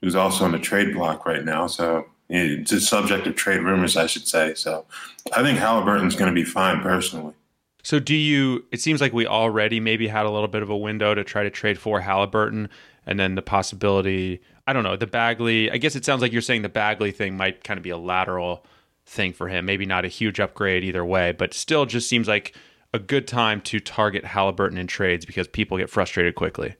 who's 0.00 0.14
also 0.14 0.44
on 0.44 0.52
the 0.52 0.58
trade 0.58 0.94
block 0.94 1.26
right 1.26 1.44
now. 1.44 1.66
So 1.66 2.06
it's 2.28 2.72
a 2.72 2.80
subject 2.80 3.26
of 3.26 3.36
trade 3.36 3.60
rumors, 3.60 3.96
I 3.96 4.06
should 4.06 4.26
say. 4.26 4.54
So 4.54 4.86
I 5.34 5.42
think 5.42 5.58
Halliburton's 5.58 6.16
going 6.16 6.34
to 6.34 6.34
be 6.34 6.44
fine 6.44 6.80
personally. 6.80 7.34
So 7.82 7.98
do 7.98 8.14
you? 8.14 8.64
It 8.72 8.80
seems 8.80 9.00
like 9.00 9.12
we 9.12 9.26
already 9.26 9.78
maybe 9.78 10.08
had 10.08 10.24
a 10.24 10.30
little 10.30 10.48
bit 10.48 10.62
of 10.62 10.70
a 10.70 10.76
window 10.76 11.14
to 11.14 11.22
try 11.22 11.42
to 11.42 11.50
trade 11.50 11.78
for 11.78 12.00
Halliburton, 12.00 12.70
and 13.06 13.20
then 13.20 13.34
the 13.34 13.42
possibility. 13.42 14.40
I 14.66 14.72
don't 14.72 14.84
know 14.84 14.96
the 14.96 15.06
Bagley. 15.06 15.70
I 15.70 15.76
guess 15.76 15.94
it 15.94 16.06
sounds 16.06 16.22
like 16.22 16.32
you're 16.32 16.40
saying 16.40 16.62
the 16.62 16.70
Bagley 16.70 17.10
thing 17.10 17.36
might 17.36 17.62
kind 17.62 17.76
of 17.76 17.84
be 17.84 17.90
a 17.90 17.98
lateral 17.98 18.64
thing 19.04 19.34
for 19.34 19.48
him. 19.48 19.66
Maybe 19.66 19.84
not 19.84 20.06
a 20.06 20.08
huge 20.08 20.40
upgrade 20.40 20.82
either 20.82 21.04
way, 21.04 21.32
but 21.32 21.52
still 21.52 21.84
just 21.84 22.08
seems 22.08 22.26
like 22.26 22.56
a 22.94 22.98
good 23.00 23.26
time 23.26 23.60
to 23.60 23.80
target 23.80 24.24
Halliburton 24.24 24.78
in 24.78 24.86
trades 24.86 25.26
because 25.26 25.48
people 25.48 25.76
get 25.76 25.90
frustrated 25.90 26.36
quickly. 26.36 26.76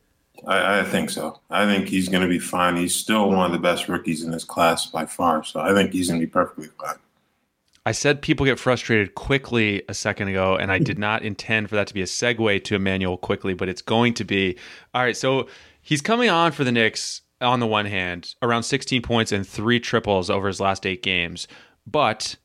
I, 0.47 0.79
I 0.81 0.85
think 0.85 1.11
so. 1.11 1.41
I 1.51 1.67
think 1.67 1.89
he's 1.89 2.09
going 2.09 2.23
to 2.23 2.29
be 2.29 2.39
fine. 2.39 2.77
He's 2.77 2.95
still 2.95 3.29
one 3.31 3.45
of 3.45 3.53
the 3.53 3.59
best 3.59 3.89
rookies 3.89 4.23
in 4.23 4.31
this 4.31 4.45
class 4.45 4.87
by 4.87 5.07
far. 5.07 5.43
So 5.43 5.59
I 5.59 5.75
think 5.75 5.93
he's 5.93 6.09
going 6.09 6.21
to 6.21 6.27
be 6.27 6.31
perfectly 6.31 6.69
fine. 6.81 6.99
I 7.85 7.93
said 7.93 8.23
people 8.23 8.47
get 8.47 8.61
frustrated 8.61 9.17
quickly 9.17 9.83
a 9.89 9.95
second 9.95 10.29
ago, 10.29 10.57
and 10.57 10.71
I 10.71 10.79
did 10.79 10.99
not 10.99 11.23
intend 11.23 11.69
for 11.69 11.75
that 11.75 11.89
to 11.89 11.95
be 11.95 12.01
a 12.01 12.07
segue 12.07 12.63
to 12.65 12.77
Immanuel 12.77 13.19
Quickley, 13.19 13.53
but 13.53 13.69
it's 13.69 13.83
going 13.83 14.15
to 14.15 14.25
be. 14.25 14.57
All 14.95 15.03
right, 15.03 15.17
so 15.17 15.49
he's 15.83 16.01
coming 16.01 16.31
on 16.31 16.53
for 16.53 16.63
the 16.63 16.73
Knicks 16.73 17.23
on 17.41 17.59
the 17.59 17.67
one 17.67 17.87
hand, 17.87 18.37
around 18.41 18.63
16 18.63 19.03
points 19.03 19.33
and 19.33 19.47
three 19.47 19.81
triples 19.81 20.31
over 20.31 20.47
his 20.47 20.61
last 20.61 20.87
eight 20.87 21.03
games, 21.03 21.49
but 21.87 22.37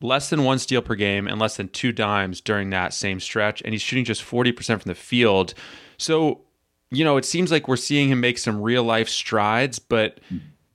less 0.00 0.30
than 0.30 0.44
one 0.44 0.58
steal 0.58 0.82
per 0.82 0.94
game 0.94 1.26
and 1.26 1.40
less 1.40 1.56
than 1.56 1.68
two 1.68 1.92
dimes 1.92 2.40
during 2.40 2.70
that 2.70 2.92
same 2.92 3.20
stretch, 3.20 3.62
and 3.62 3.72
he's 3.72 3.82
shooting 3.82 4.04
just 4.04 4.22
40% 4.22 4.80
from 4.80 4.88
the 4.88 4.94
field. 4.94 5.54
So, 5.98 6.42
you 6.90 7.04
know, 7.04 7.16
it 7.16 7.24
seems 7.24 7.50
like 7.50 7.68
we're 7.68 7.76
seeing 7.76 8.10
him 8.10 8.20
make 8.20 8.38
some 8.38 8.60
real 8.60 8.84
life 8.84 9.08
strides, 9.08 9.78
but 9.78 10.20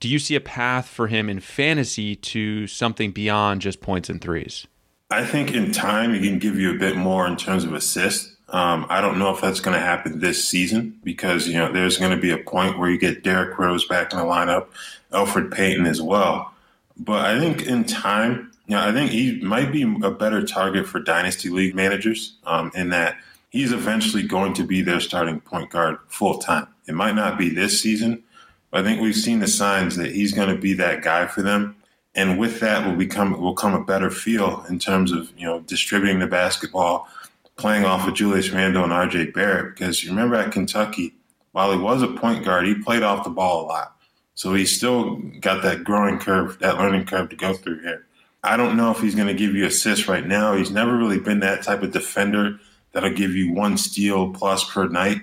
do 0.00 0.08
you 0.08 0.18
see 0.18 0.34
a 0.34 0.40
path 0.40 0.88
for 0.88 1.06
him 1.06 1.28
in 1.28 1.40
fantasy 1.40 2.16
to 2.16 2.66
something 2.66 3.12
beyond 3.12 3.60
just 3.60 3.80
points 3.80 4.10
and 4.10 4.20
threes? 4.20 4.66
I 5.10 5.24
think 5.24 5.52
in 5.52 5.72
time 5.72 6.14
he 6.14 6.26
can 6.26 6.38
give 6.38 6.58
you 6.58 6.74
a 6.74 6.78
bit 6.78 6.96
more 6.96 7.26
in 7.26 7.36
terms 7.36 7.64
of 7.64 7.72
assists. 7.74 8.34
Um, 8.48 8.86
I 8.88 9.00
don't 9.00 9.18
know 9.18 9.34
if 9.34 9.40
that's 9.40 9.60
going 9.60 9.74
to 9.74 9.84
happen 9.84 10.20
this 10.20 10.46
season 10.46 10.98
because 11.04 11.48
you 11.48 11.54
know 11.54 11.72
there's 11.72 11.98
going 11.98 12.10
to 12.10 12.20
be 12.20 12.30
a 12.30 12.38
point 12.38 12.78
where 12.78 12.90
you 12.90 12.98
get 12.98 13.22
Derrick 13.22 13.58
Rose 13.58 13.86
back 13.86 14.12
in 14.12 14.18
the 14.18 14.24
lineup, 14.24 14.68
Elfrid 15.10 15.52
Payton 15.52 15.86
as 15.86 16.02
well. 16.02 16.52
But 16.96 17.24
I 17.24 17.38
think 17.38 17.62
in 17.62 17.84
time, 17.84 18.51
know, 18.72 18.80
I 18.80 18.92
think 18.92 19.10
he 19.10 19.40
might 19.40 19.72
be 19.72 19.82
a 19.82 20.10
better 20.10 20.44
target 20.44 20.86
for 20.86 21.00
dynasty 21.00 21.48
league 21.48 21.74
managers 21.74 22.36
um, 22.44 22.70
in 22.74 22.90
that 22.90 23.16
he's 23.50 23.72
eventually 23.72 24.22
going 24.22 24.54
to 24.54 24.64
be 24.64 24.82
their 24.82 25.00
starting 25.00 25.40
point 25.40 25.70
guard 25.70 25.98
full 26.08 26.38
time. 26.38 26.66
It 26.86 26.94
might 26.94 27.14
not 27.14 27.38
be 27.38 27.48
this 27.48 27.80
season, 27.80 28.22
but 28.70 28.80
I 28.80 28.84
think 28.84 29.00
we've 29.00 29.16
seen 29.16 29.40
the 29.40 29.48
signs 29.48 29.96
that 29.96 30.12
he's 30.12 30.32
going 30.32 30.48
to 30.48 30.60
be 30.60 30.74
that 30.74 31.02
guy 31.02 31.26
for 31.26 31.42
them. 31.42 31.76
And 32.14 32.38
with 32.38 32.60
that 32.60 32.86
will 32.86 32.96
become 32.96 33.40
will 33.40 33.54
come 33.54 33.74
a 33.74 33.84
better 33.84 34.10
feel 34.10 34.64
in 34.68 34.78
terms 34.78 35.12
of 35.12 35.32
you 35.38 35.46
know 35.46 35.60
distributing 35.60 36.18
the 36.18 36.26
basketball, 36.26 37.08
playing 37.56 37.84
off 37.84 38.06
of 38.06 38.14
Julius 38.14 38.50
Randle 38.50 38.84
and 38.84 38.92
RJ 38.92 39.32
Barrett. 39.32 39.74
Because 39.74 40.04
you 40.04 40.10
remember 40.10 40.34
at 40.34 40.52
Kentucky, 40.52 41.14
while 41.52 41.72
he 41.72 41.78
was 41.78 42.02
a 42.02 42.08
point 42.08 42.44
guard, 42.44 42.66
he 42.66 42.74
played 42.74 43.02
off 43.02 43.24
the 43.24 43.30
ball 43.30 43.64
a 43.64 43.66
lot. 43.66 43.96
So 44.34 44.54
he's 44.54 44.74
still 44.76 45.16
got 45.40 45.62
that 45.62 45.84
growing 45.84 46.18
curve, 46.18 46.58
that 46.58 46.78
learning 46.78 47.06
curve 47.06 47.28
to 47.30 47.36
go 47.36 47.54
through 47.54 47.80
here. 47.80 48.06
I 48.42 48.56
don't 48.56 48.76
know 48.76 48.90
if 48.90 49.00
he's 49.00 49.14
going 49.14 49.28
to 49.28 49.34
give 49.34 49.54
you 49.54 49.66
assists 49.66 50.08
right 50.08 50.26
now. 50.26 50.54
He's 50.54 50.70
never 50.70 50.96
really 50.96 51.20
been 51.20 51.40
that 51.40 51.62
type 51.62 51.82
of 51.82 51.92
defender 51.92 52.58
that'll 52.92 53.10
give 53.10 53.34
you 53.34 53.52
one 53.52 53.76
steal 53.76 54.32
plus 54.32 54.68
per 54.68 54.88
night. 54.88 55.22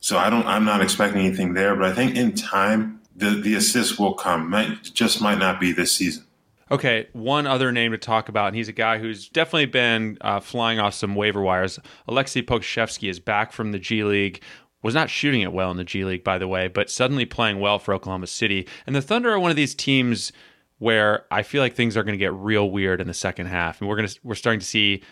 So 0.00 0.18
I 0.18 0.30
don't. 0.30 0.46
I'm 0.46 0.64
not 0.64 0.82
expecting 0.82 1.20
anything 1.20 1.54
there, 1.54 1.76
but 1.76 1.84
I 1.84 1.92
think 1.92 2.16
in 2.16 2.34
time 2.34 3.00
the 3.14 3.30
the 3.30 3.54
assists 3.54 3.98
will 3.98 4.14
come. 4.14 4.48
Might 4.48 4.82
just 4.94 5.20
might 5.20 5.38
not 5.38 5.60
be 5.60 5.72
this 5.72 5.94
season. 5.94 6.24
Okay, 6.70 7.08
one 7.12 7.46
other 7.46 7.72
name 7.72 7.90
to 7.92 7.98
talk 7.98 8.28
about, 8.28 8.48
and 8.48 8.56
he's 8.56 8.68
a 8.68 8.72
guy 8.72 8.98
who's 8.98 9.28
definitely 9.28 9.66
been 9.66 10.16
uh, 10.20 10.38
flying 10.38 10.78
off 10.78 10.94
some 10.94 11.16
waiver 11.16 11.42
wires. 11.42 11.80
Alexei 12.06 12.42
Pokusevski 12.42 13.10
is 13.10 13.18
back 13.18 13.52
from 13.52 13.72
the 13.72 13.78
G 13.78 14.04
League. 14.04 14.40
Was 14.82 14.94
not 14.94 15.10
shooting 15.10 15.42
it 15.42 15.52
well 15.52 15.70
in 15.70 15.76
the 15.76 15.84
G 15.84 16.04
League, 16.04 16.24
by 16.24 16.38
the 16.38 16.48
way, 16.48 16.68
but 16.68 16.88
suddenly 16.88 17.26
playing 17.26 17.60
well 17.60 17.78
for 17.78 17.92
Oklahoma 17.92 18.28
City. 18.28 18.66
And 18.86 18.96
the 18.96 19.02
Thunder 19.02 19.30
are 19.30 19.40
one 19.40 19.50
of 19.50 19.56
these 19.56 19.74
teams 19.74 20.32
where 20.80 21.26
I 21.30 21.42
feel 21.42 21.62
like 21.62 21.74
things 21.74 21.96
are 21.96 22.02
going 22.02 22.14
to 22.14 22.18
get 22.18 22.32
real 22.32 22.70
weird 22.70 23.00
in 23.00 23.06
the 23.06 23.14
second 23.14 23.46
half, 23.46 23.80
and 23.80 23.88
we're 23.88 23.96
going 23.96 24.08
to 24.08 24.18
we're 24.24 24.34
starting 24.34 24.60
to 24.60 24.66
see 24.66 25.02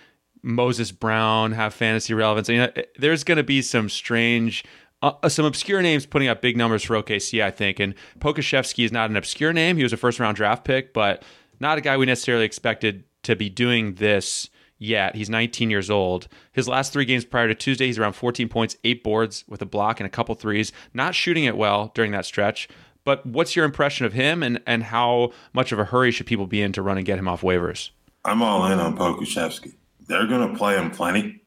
Moses 0.42 0.90
Brown 0.90 1.52
have 1.52 1.74
fantasy 1.74 2.14
relevance. 2.14 2.48
You 2.48 2.59
know, 2.59 2.72
there's 2.98 3.22
going 3.22 3.37
to 3.37 3.44
be 3.44 3.61
some 3.61 3.88
strange, 3.88 4.64
uh, 5.02 5.12
uh, 5.22 5.28
some 5.28 5.44
obscure 5.44 5.83
names 5.83 6.07
putting 6.07 6.28
up 6.28 6.40
big 6.40 6.57
numbers 6.57 6.83
for 6.83 7.00
OKC, 7.00 7.42
I 7.42 7.50
think. 7.50 7.81
And 7.81 7.94
Pokusevski 8.18 8.85
is 8.85 8.92
not 8.92 9.11
an 9.11 9.16
obscure 9.16 9.52
name. 9.52 9.76
He 9.76 9.83
was 9.83 9.92
a 9.92 9.98
first 9.98 10.18
round 10.18 10.37
draft 10.37 10.64
pick, 10.64 10.94
but 10.94 11.22
not 11.61 11.76
a 11.76 11.83
guy 11.83 11.96
we 11.96 12.07
necessarily 12.07 12.46
expected 12.46 13.04
to 13.24 13.37
be 13.37 13.50
doing 13.50 13.94
this 13.94 14.48
yet. 14.78 15.16
He's 15.16 15.28
19 15.28 15.70
years 15.70 15.90
old. 15.90 16.28
His 16.52 16.66
last 16.66 16.92
three 16.92 17.04
games 17.04 17.24
prior 17.24 17.48
to 17.48 17.54
Tuesday, 17.54 17.87
he's 17.87 17.98
around 17.98 18.14
14 18.14 18.48
points, 18.48 18.76
eight 18.85 19.02
boards 19.02 19.44
with 19.48 19.61
a 19.61 19.66
block 19.66 20.00
and 20.00 20.07
a 20.07 20.11
couple 20.11 20.35
threes. 20.35 20.72
Not 20.94 21.14
shooting 21.14 21.44
it 21.44 21.57
well 21.57 21.92
during 21.94 22.12
that 22.12 22.24
stretch. 22.24 22.68
But 23.09 23.25
what's 23.25 23.57
your 23.57 23.64
impression 23.64 24.05
of 24.05 24.12
him, 24.12 24.42
and, 24.42 24.61
and 24.66 24.83
how 24.83 25.33
much 25.55 25.73
of 25.73 25.79
a 25.79 25.87
hurry 25.87 26.11
should 26.11 26.27
people 26.27 26.47
be 26.47 26.61
in 26.61 26.73
to 26.73 26.83
run 26.83 26.99
and 26.99 27.07
get 27.07 27.18
him 27.18 27.27
off 27.27 27.40
waivers? 27.40 27.88
I'm 28.23 28.42
all 28.42 28.71
in 28.71 28.79
on 28.79 28.99
Pokusevski 28.99 29.73
they're 30.09 30.27
going 30.27 30.51
to 30.51 30.59
play 30.59 30.77
him 30.77 30.90
plenty. 30.90 31.40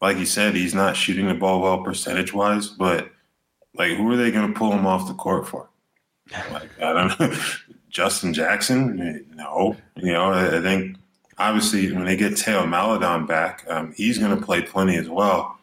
Like 0.00 0.18
you 0.18 0.26
said, 0.26 0.54
he's 0.54 0.74
not 0.74 0.96
shooting 0.96 1.28
the 1.28 1.34
ball 1.34 1.60
well 1.60 1.82
percentage 1.82 2.34
wise, 2.34 2.66
but 2.68 3.10
like, 3.74 3.96
who 3.96 4.10
are 4.10 4.16
they 4.16 4.30
going 4.30 4.52
to 4.52 4.58
pull 4.58 4.72
him 4.72 4.86
off 4.86 5.08
the 5.08 5.14
court 5.14 5.48
for? 5.48 5.70
Like, 6.50 6.68
I 6.82 6.92
don't 6.92 7.20
know. 7.20 7.36
Justin 7.88 8.32
Jackson? 8.34 9.24
No. 9.34 9.76
You 9.96 10.12
know, 10.12 10.32
I 10.32 10.60
think 10.60 10.96
obviously 11.38 11.92
when 11.92 12.04
they 12.04 12.16
get 12.16 12.38
Theo 12.38 12.66
Maledon 12.66 13.26
back, 13.26 13.64
um, 13.68 13.92
he's 13.96 14.18
going 14.18 14.36
to 14.36 14.44
play 14.44 14.62
plenty 14.62 14.96
as 14.96 15.08
well. 15.08 15.58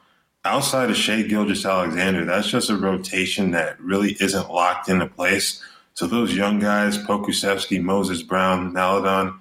Outside 0.50 0.90
of 0.90 0.98
Shai 0.98 1.22
Gilgeous-Alexander, 1.22 2.26
that's 2.26 2.50
just 2.50 2.72
a 2.72 2.76
rotation 2.76 3.52
that 3.52 3.80
really 3.80 4.18
isn't 4.20 4.50
locked 4.52 4.90
into 4.90 5.06
place. 5.06 5.62
So 5.94 6.08
those 6.08 6.36
young 6.36 6.58
guys, 6.58 6.98
Pokusevski, 6.98 7.80
Moses 7.84 8.24
Brown, 8.24 8.74
Maledon, 8.74 9.40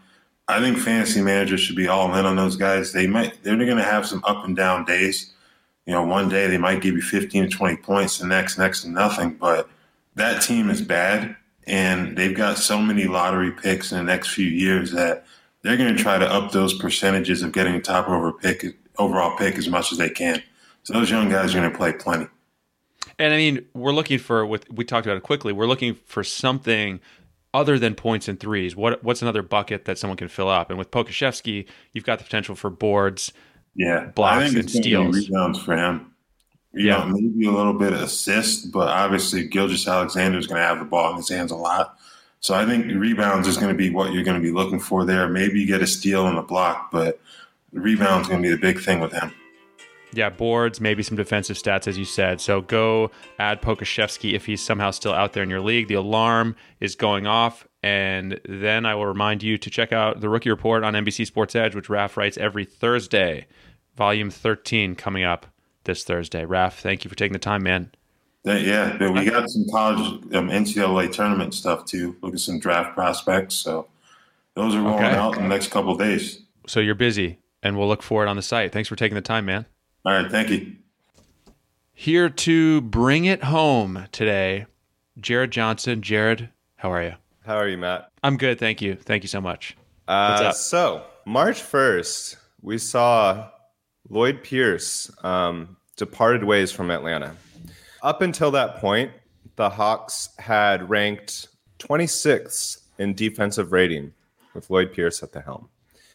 I 0.48 0.60
think 0.60 0.76
fantasy 0.76 1.22
managers 1.22 1.60
should 1.60 1.76
be 1.76 1.88
all 1.88 2.14
in 2.14 2.26
on 2.26 2.36
those 2.36 2.56
guys. 2.56 2.92
They 2.92 3.06
might 3.06 3.42
they're 3.42 3.56
going 3.56 3.78
to 3.78 3.82
have 3.82 4.06
some 4.06 4.22
up 4.24 4.44
and 4.44 4.54
down 4.54 4.84
days. 4.84 5.32
You 5.86 5.94
know, 5.94 6.04
one 6.04 6.28
day 6.28 6.46
they 6.46 6.58
might 6.58 6.82
give 6.82 6.94
you 6.94 7.00
15 7.00 7.44
to 7.44 7.56
20 7.56 7.76
points, 7.78 8.18
the 8.18 8.26
next 8.26 8.58
next 8.58 8.82
to 8.82 8.90
nothing. 8.90 9.30
But 9.36 9.66
that 10.16 10.42
team 10.42 10.68
is 10.68 10.82
bad, 10.82 11.34
and 11.66 12.18
they've 12.18 12.36
got 12.36 12.58
so 12.58 12.82
many 12.82 13.06
lottery 13.06 13.50
picks 13.50 13.92
in 13.92 13.96
the 13.96 14.04
next 14.04 14.34
few 14.34 14.46
years 14.46 14.92
that 14.92 15.24
they're 15.62 15.78
going 15.78 15.96
to 15.96 16.02
try 16.02 16.18
to 16.18 16.30
up 16.30 16.52
those 16.52 16.74
percentages 16.74 17.42
of 17.42 17.52
getting 17.52 17.76
a 17.76 17.80
top 17.80 18.10
over 18.10 18.30
pick 18.30 18.76
overall 18.98 19.38
pick 19.38 19.56
as 19.56 19.70
much 19.70 19.90
as 19.90 19.96
they 19.96 20.10
can. 20.10 20.42
So 20.82 20.94
those 20.94 21.10
young 21.10 21.28
guys 21.28 21.54
are 21.54 21.58
going 21.58 21.70
to 21.70 21.76
play 21.76 21.92
plenty. 21.92 22.26
And 23.18 23.34
I 23.34 23.36
mean, 23.36 23.66
we're 23.74 23.92
looking 23.92 24.18
for 24.18 24.46
with 24.46 24.70
we 24.70 24.84
talked 24.84 25.06
about 25.06 25.16
it 25.16 25.22
quickly. 25.22 25.52
We're 25.52 25.66
looking 25.66 25.94
for 25.94 26.22
something 26.22 27.00
other 27.52 27.78
than 27.78 27.94
points 27.94 28.28
and 28.28 28.38
threes. 28.38 28.76
What 28.76 29.02
what's 29.02 29.22
another 29.22 29.42
bucket 29.42 29.84
that 29.86 29.98
someone 29.98 30.16
can 30.16 30.28
fill 30.28 30.48
up? 30.48 30.70
And 30.70 30.78
with 30.78 30.90
Pokusevski, 30.90 31.66
you've 31.92 32.04
got 32.04 32.18
the 32.18 32.24
potential 32.24 32.54
for 32.54 32.70
boards, 32.70 33.32
yeah, 33.74 34.06
blocks, 34.14 34.54
and 34.54 34.70
steals. 34.70 35.16
Rebounds 35.16 35.60
for 35.60 35.76
him. 35.76 36.14
You 36.72 36.86
yeah, 36.86 36.98
know, 36.98 37.06
maybe 37.06 37.46
a 37.46 37.50
little 37.50 37.72
bit 37.72 37.92
of 37.92 38.02
assist, 38.02 38.70
but 38.70 38.88
obviously 38.88 39.48
Gilgeous-Alexander 39.48 40.38
is 40.38 40.46
going 40.46 40.60
to 40.60 40.66
have 40.66 40.78
the 40.78 40.84
ball 40.84 41.10
in 41.10 41.16
his 41.16 41.28
hands 41.28 41.50
a 41.50 41.56
lot. 41.56 41.98
So 42.40 42.54
I 42.54 42.66
think 42.66 42.86
rebounds 42.86 43.48
is 43.48 43.56
going 43.56 43.72
to 43.72 43.76
be 43.76 43.90
what 43.90 44.12
you're 44.12 44.22
going 44.22 44.40
to 44.40 44.46
be 44.46 44.52
looking 44.52 44.78
for 44.78 45.04
there. 45.04 45.28
Maybe 45.28 45.60
you 45.60 45.66
get 45.66 45.80
a 45.80 45.86
steal 45.86 46.28
and 46.28 46.38
a 46.38 46.42
block, 46.42 46.90
but 46.92 47.20
rebounds 47.72 48.28
going 48.28 48.42
to 48.42 48.48
be 48.48 48.54
the 48.54 48.60
big 48.60 48.80
thing 48.80 49.00
with 49.00 49.12
him. 49.12 49.32
Yeah, 50.12 50.30
boards, 50.30 50.80
maybe 50.80 51.02
some 51.02 51.16
defensive 51.16 51.56
stats, 51.56 51.86
as 51.86 51.98
you 51.98 52.04
said. 52.04 52.40
So 52.40 52.62
go 52.62 53.10
add 53.38 53.60
Pokusevski 53.60 54.32
if 54.34 54.46
he's 54.46 54.62
somehow 54.62 54.90
still 54.90 55.12
out 55.12 55.34
there 55.34 55.42
in 55.42 55.50
your 55.50 55.60
league. 55.60 55.88
The 55.88 55.94
alarm 55.94 56.56
is 56.80 56.94
going 56.94 57.26
off. 57.26 57.66
And 57.82 58.40
then 58.48 58.86
I 58.86 58.94
will 58.94 59.06
remind 59.06 59.42
you 59.42 59.58
to 59.58 59.70
check 59.70 59.92
out 59.92 60.20
the 60.20 60.28
rookie 60.28 60.50
report 60.50 60.82
on 60.82 60.94
NBC 60.94 61.26
Sports 61.26 61.54
Edge, 61.54 61.74
which 61.74 61.88
Raf 61.88 62.16
writes 62.16 62.36
every 62.38 62.64
Thursday. 62.64 63.46
Volume 63.96 64.30
13 64.30 64.94
coming 64.94 65.24
up 65.24 65.46
this 65.84 66.04
Thursday. 66.04 66.44
Raf, 66.44 66.80
thank 66.80 67.04
you 67.04 67.08
for 67.08 67.16
taking 67.16 67.32
the 67.32 67.38
time, 67.38 67.62
man. 67.62 67.90
Yeah, 68.44 69.10
we 69.10 69.24
got 69.28 69.50
some 69.50 69.66
college 69.70 69.98
um, 70.34 70.48
NCAA 70.48 71.12
tournament 71.12 71.52
stuff 71.52 71.84
too. 71.84 72.16
Look 72.22 72.32
at 72.32 72.40
some 72.40 72.58
draft 72.58 72.94
prospects. 72.94 73.56
So 73.56 73.88
those 74.54 74.74
are 74.74 74.80
rolling 74.80 75.04
okay. 75.04 75.16
out 75.16 75.36
in 75.36 75.42
the 75.42 75.48
next 75.48 75.70
couple 75.70 75.94
days. 75.96 76.40
So 76.66 76.80
you're 76.80 76.94
busy, 76.94 77.40
and 77.62 77.76
we'll 77.76 77.88
look 77.88 78.02
for 78.02 78.24
it 78.24 78.28
on 78.28 78.36
the 78.36 78.42
site. 78.42 78.72
Thanks 78.72 78.88
for 78.88 78.96
taking 78.96 79.16
the 79.16 79.20
time, 79.20 79.44
man. 79.44 79.66
All 80.04 80.12
right, 80.12 80.30
thank 80.30 80.50
you. 80.50 80.76
Here 81.92 82.28
to 82.28 82.80
bring 82.80 83.24
it 83.24 83.44
home 83.44 84.06
today, 84.12 84.66
Jared 85.18 85.50
Johnson. 85.50 86.00
Jared, 86.00 86.50
how 86.76 86.92
are 86.92 87.02
you? 87.02 87.14
How 87.44 87.56
are 87.56 87.68
you, 87.68 87.76
Matt? 87.78 88.10
I'm 88.22 88.36
good, 88.36 88.58
thank 88.58 88.80
you. 88.80 88.94
Thank 88.94 89.24
you 89.24 89.28
so 89.28 89.40
much. 89.40 89.76
Uh, 90.06 90.52
so, 90.52 91.04
March 91.26 91.60
1st, 91.60 92.36
we 92.62 92.78
saw 92.78 93.50
Lloyd 94.08 94.42
Pierce 94.42 95.10
um, 95.24 95.76
departed 95.96 96.44
ways 96.44 96.70
from 96.70 96.90
Atlanta. 96.90 97.34
Up 98.02 98.22
until 98.22 98.50
that 98.52 98.76
point, 98.76 99.10
the 99.56 99.68
Hawks 99.68 100.30
had 100.38 100.88
ranked 100.88 101.48
26th 101.80 102.82
in 102.98 103.14
defensive 103.14 103.72
rating 103.72 104.12
with 104.54 104.70
Lloyd 104.70 104.92
Pierce 104.92 105.22
at 105.22 105.32
the 105.32 105.40
helm. 105.40 105.68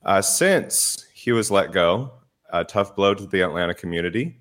Uh, 0.03 0.21
since 0.21 1.05
he 1.13 1.31
was 1.31 1.51
let 1.51 1.71
go, 1.71 2.11
a 2.53 2.63
tough 2.63 2.95
blow 2.95 3.13
to 3.13 3.25
the 3.25 3.41
Atlanta 3.41 3.73
community. 3.73 4.37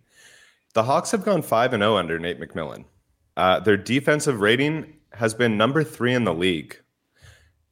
The 0.75 0.85
Hawks 0.85 1.11
have 1.11 1.25
gone 1.25 1.43
5 1.43 1.73
and 1.73 1.83
0 1.83 1.97
under 1.97 2.19
Nate 2.19 2.41
McMillan. 2.41 2.85
Uh, 3.37 3.59
their 3.59 3.77
defensive 3.77 4.41
rating 4.41 4.95
has 5.15 5.35
been 5.35 5.57
number 5.57 5.83
three 5.83 6.15
in 6.15 6.25
the 6.25 6.35
league. 6.35 6.79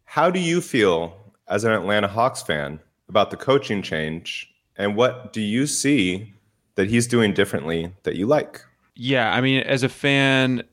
How 0.05 0.31
do 0.31 0.41
you 0.41 0.61
feel 0.61 1.17
as 1.47 1.65
an 1.65 1.73
Atlanta 1.73 2.09
Hawks 2.09 2.43
fan 2.43 2.81
about 3.09 3.31
the 3.31 3.37
coaching 3.37 3.83
change? 3.83 4.53
And 4.77 4.97
what 4.97 5.33
do 5.33 5.41
you 5.41 5.67
see 5.67 6.33
that 6.75 6.89
he's 6.89 7.07
doing 7.07 7.35
differently 7.35 7.93
that 8.03 8.17
you 8.17 8.27
like? 8.27 8.65
Yeah, 8.97 9.33
I 9.33 9.41
mean, 9.41 9.61
as 9.61 9.83
a 9.83 9.89
fan, 9.89 10.65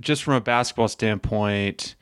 just 0.00 0.22
from 0.22 0.34
a 0.34 0.40
basketball 0.40 0.88
standpoint, 0.88 1.94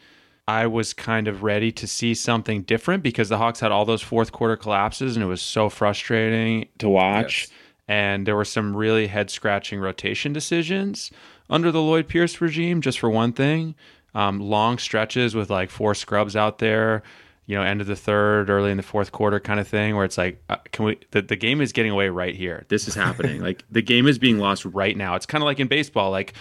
I 0.52 0.66
was 0.66 0.92
kind 0.92 1.28
of 1.28 1.42
ready 1.42 1.72
to 1.72 1.86
see 1.86 2.12
something 2.12 2.60
different 2.62 3.02
because 3.02 3.30
the 3.30 3.38
Hawks 3.38 3.60
had 3.60 3.72
all 3.72 3.86
those 3.86 4.02
fourth 4.02 4.32
quarter 4.32 4.54
collapses 4.54 5.16
and 5.16 5.24
it 5.24 5.26
was 5.26 5.40
so 5.40 5.70
frustrating 5.70 6.68
to 6.76 6.90
watch. 6.90 7.48
Yes. 7.48 7.58
And 7.88 8.26
there 8.26 8.36
were 8.36 8.44
some 8.44 8.76
really 8.76 9.06
head 9.06 9.30
scratching 9.30 9.80
rotation 9.80 10.34
decisions 10.34 11.10
under 11.48 11.72
the 11.72 11.80
Lloyd 11.80 12.06
Pierce 12.06 12.38
regime, 12.42 12.82
just 12.82 12.98
for 12.98 13.08
one 13.08 13.32
thing. 13.32 13.74
Um, 14.14 14.40
long 14.40 14.76
stretches 14.76 15.34
with 15.34 15.48
like 15.48 15.70
four 15.70 15.94
scrubs 15.94 16.36
out 16.36 16.58
there, 16.58 17.02
you 17.46 17.56
know, 17.56 17.62
end 17.62 17.80
of 17.80 17.86
the 17.86 17.96
third, 17.96 18.50
early 18.50 18.70
in 18.70 18.76
the 18.76 18.82
fourth 18.82 19.10
quarter 19.10 19.40
kind 19.40 19.58
of 19.58 19.66
thing, 19.66 19.96
where 19.96 20.04
it's 20.04 20.18
like, 20.18 20.42
uh, 20.50 20.56
can 20.70 20.84
we, 20.84 20.98
the, 21.12 21.22
the 21.22 21.36
game 21.36 21.62
is 21.62 21.72
getting 21.72 21.92
away 21.92 22.10
right 22.10 22.36
here. 22.36 22.66
This 22.68 22.88
is 22.88 22.94
happening. 22.94 23.40
like 23.48 23.64
the 23.70 23.82
game 23.82 24.06
is 24.06 24.18
being 24.18 24.38
lost 24.38 24.66
right 24.66 24.98
now. 24.98 25.14
It's 25.14 25.24
kind 25.24 25.40
of 25.40 25.46
like 25.46 25.60
in 25.60 25.68
baseball. 25.68 26.10
Like, 26.10 26.34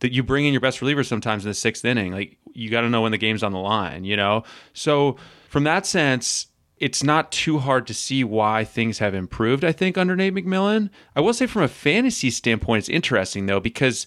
that 0.00 0.12
you 0.12 0.22
bring 0.22 0.44
in 0.44 0.52
your 0.52 0.60
best 0.60 0.80
relievers 0.80 1.06
sometimes 1.06 1.44
in 1.44 1.50
the 1.50 1.54
sixth 1.54 1.82
inning. 1.82 2.12
Like 2.12 2.36
you 2.54 2.70
got 2.70 2.82
to 2.82 2.88
know 2.88 3.02
when 3.02 3.12
the 3.12 3.18
game's 3.18 3.42
on 3.42 3.52
the 3.52 3.58
line, 3.58 4.04
you 4.04 4.16
know? 4.16 4.44
So 4.72 5.16
from 5.48 5.64
that 5.64 5.86
sense, 5.86 6.46
it's 6.78 7.02
not 7.02 7.30
too 7.30 7.58
hard 7.58 7.86
to 7.86 7.94
see 7.94 8.24
why 8.24 8.64
things 8.64 8.98
have 8.98 9.14
improved, 9.14 9.64
I 9.64 9.72
think, 9.72 9.98
under 9.98 10.16
Nate 10.16 10.34
McMillan. 10.34 10.90
I 11.14 11.20
will 11.20 11.34
say 11.34 11.46
from 11.46 11.62
a 11.62 11.68
fantasy 11.68 12.30
standpoint, 12.30 12.80
it's 12.80 12.88
interesting 12.88 13.46
though, 13.46 13.60
because 13.60 14.06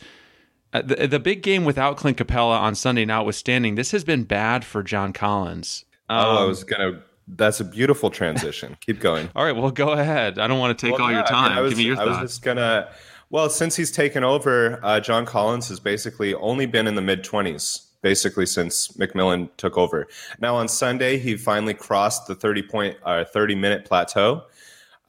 uh, 0.74 0.82
the, 0.82 1.08
the 1.08 1.20
big 1.20 1.44
game 1.44 1.66
without 1.66 1.98
Clint 1.98 2.18
Capela 2.18 2.60
on 2.60 2.76
Sunday 2.76 3.06
notwithstanding, 3.06 3.76
this 3.76 3.92
has 3.92 4.04
been 4.04 4.24
bad 4.24 4.66
for 4.66 4.84
John 4.84 5.14
Collins. 5.14 5.86
Um, 6.10 6.26
oh, 6.26 6.44
I 6.44 6.46
was 6.46 6.64
going 6.64 6.94
to 6.94 7.02
that's 7.30 7.60
a 7.60 7.66
beautiful 7.66 8.10
transition. 8.10 8.78
Keep 8.86 9.02
going. 9.02 9.30
all 9.36 9.44
right, 9.44 9.56
well, 9.56 9.70
go 9.70 9.90
ahead. 9.90 10.40
I 10.40 10.48
don't 10.48 10.60
want 10.60 10.78
to 10.78 10.86
take 10.86 10.98
well, 10.98 11.08
all 11.08 11.12
yeah, 11.12 11.18
your 11.18 11.28
time. 11.28 11.46
I, 11.46 11.50
mean, 11.50 11.58
I 11.58 11.62
was, 11.62 11.72
Give 11.72 11.78
me 11.80 11.84
your 11.84 11.96
time. 11.96 12.08
I 12.08 12.12
thoughts. 12.12 12.22
was 12.22 12.32
just 12.32 12.42
gonna 12.44 12.90
well, 13.30 13.50
since 13.50 13.76
he's 13.76 13.92
taken 13.92 14.24
over, 14.24 14.80
uh, 14.84 15.00
John 15.00 15.26
Collins 15.26 15.68
has 15.68 15.80
basically 15.80 16.34
only 16.36 16.66
been 16.66 16.88
in 16.88 16.96
the 16.96 17.02
mid 17.02 17.24
20s, 17.24 17.87
basically 18.08 18.46
since 18.46 18.88
McMillan 18.94 19.50
took 19.58 19.78
over. 19.78 20.08
Now, 20.40 20.56
on 20.56 20.70
Sunday, 20.70 21.18
he 21.18 21.36
finally 21.36 21.74
crossed 21.74 22.26
the 22.26 22.36
30 22.36 22.62
point, 22.64 22.98
uh, 23.04 23.26
30 23.26 23.56
minute 23.56 23.84
plateau. 23.84 24.44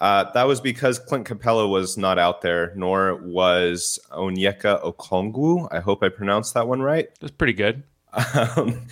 Uh, 0.00 0.24
that 0.32 0.48
was 0.48 0.61
because 0.61 0.98
Clint 0.98 1.24
Capela 1.24 1.70
was 1.70 1.96
not 1.96 2.18
out 2.18 2.42
there, 2.42 2.72
nor 2.74 3.14
was 3.14 4.00
Onyeka 4.11 4.82
Okongwu. 4.82 5.68
I 5.70 5.78
hope 5.78 6.02
I 6.02 6.08
pronounced 6.08 6.54
that 6.54 6.66
one 6.66 6.82
right. 6.82 7.08
That's 7.20 7.30
pretty 7.32 7.52
good. 7.52 7.84
Um, 8.14 8.87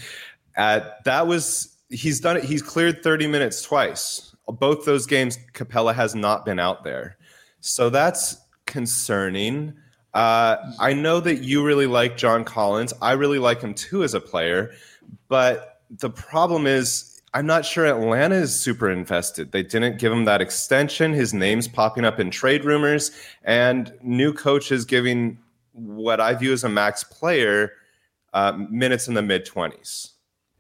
that 1.05 1.27
was 1.27 1.77
he's 1.91 2.21
done 2.21 2.39
it. 2.39 2.45
He's 2.45 2.63
cleared 2.63 3.03
30 3.03 3.27
minutes 3.27 3.61
twice. 3.61 4.35
Both 4.47 4.87
those 4.87 5.05
games, 5.05 5.37
Capela 5.53 5.95
has 5.95 6.15
not 6.15 6.47
been 6.47 6.59
out 6.59 6.83
there. 6.83 7.19
So 7.61 7.91
that's 7.91 8.39
concerning. 8.65 9.75
Uh, 10.17 10.73
I 10.79 10.95
know 10.95 11.21
that 11.21 11.45
you 11.45 11.63
really 11.63 11.87
like 11.87 12.17
John 12.17 12.43
Collins. 12.43 12.95
I 13.03 13.13
really 13.13 13.39
like 13.39 13.61
him 13.61 13.75
too 13.75 14.03
as 14.03 14.15
a 14.15 14.21
player, 14.21 14.73
but 15.29 15.83
the 15.91 16.09
problem 16.09 16.67
is 16.67 17.21
I'm 17.35 17.45
not 17.45 17.67
sure 17.67 17.85
Atlanta 17.85 18.37
is 18.37 18.59
super 18.59 18.91
invested. 18.91 19.53
They 19.53 19.63
didn't 19.63 19.99
give 19.99 20.11
him 20.11 20.25
that 20.25 20.41
extension. 20.41 21.13
His 21.13 21.35
name's 21.35 21.69
popping 21.69 22.07
up 22.07 22.19
in 22.19 22.31
trade 22.31 22.65
rumors, 22.65 23.11
and 23.45 23.93
new 24.03 24.33
coaches 24.33 24.87
giving 24.87 25.37
what 25.73 26.19
I 26.19 26.33
view 26.33 26.55
as 26.55 26.65
a 26.65 26.71
max 26.71 27.05
player 27.05 27.73
uh, 28.33 28.53
minutes 28.71 29.09
in 29.09 29.13
the 29.13 29.23
mid 29.23 29.45
20s. 29.45 30.13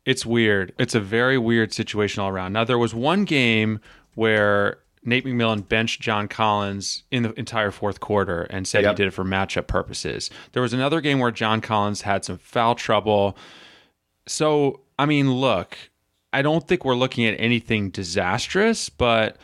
It's 0.04 0.26
weird. 0.26 0.74
It's 0.78 0.94
a 0.94 1.00
very 1.00 1.38
weird 1.38 1.72
situation 1.72 2.20
all 2.20 2.28
around. 2.28 2.52
Now, 2.52 2.64
there 2.64 2.76
was 2.76 2.94
one 2.94 3.24
game 3.24 3.80
where 4.16 4.80
Nate 5.06 5.24
McMillan 5.24 5.66
benched 5.66 6.00
John 6.00 6.28
Collins 6.28 7.04
in 7.10 7.22
the 7.22 7.32
entire 7.38 7.70
fourth 7.70 8.00
quarter 8.00 8.42
and 8.42 8.66
said 8.66 8.82
yep. 8.82 8.92
he 8.92 8.96
did 8.96 9.06
it 9.08 9.12
for 9.12 9.24
matchup 9.24 9.68
purposes. 9.68 10.30
There 10.52 10.62
was 10.62 10.72
another 10.72 11.00
game 11.00 11.20
where 11.20 11.30
John 11.30 11.60
Collins 11.60 12.02
had 12.02 12.24
some 12.24 12.38
foul 12.38 12.74
trouble. 12.74 13.36
So, 14.26 14.80
I 14.98 15.06
mean, 15.06 15.32
look, 15.32 15.78
I 16.32 16.42
don't 16.42 16.66
think 16.66 16.84
we're 16.84 16.96
looking 16.96 17.24
at 17.24 17.38
anything 17.38 17.90
disastrous, 17.90 18.88
but 18.88 19.36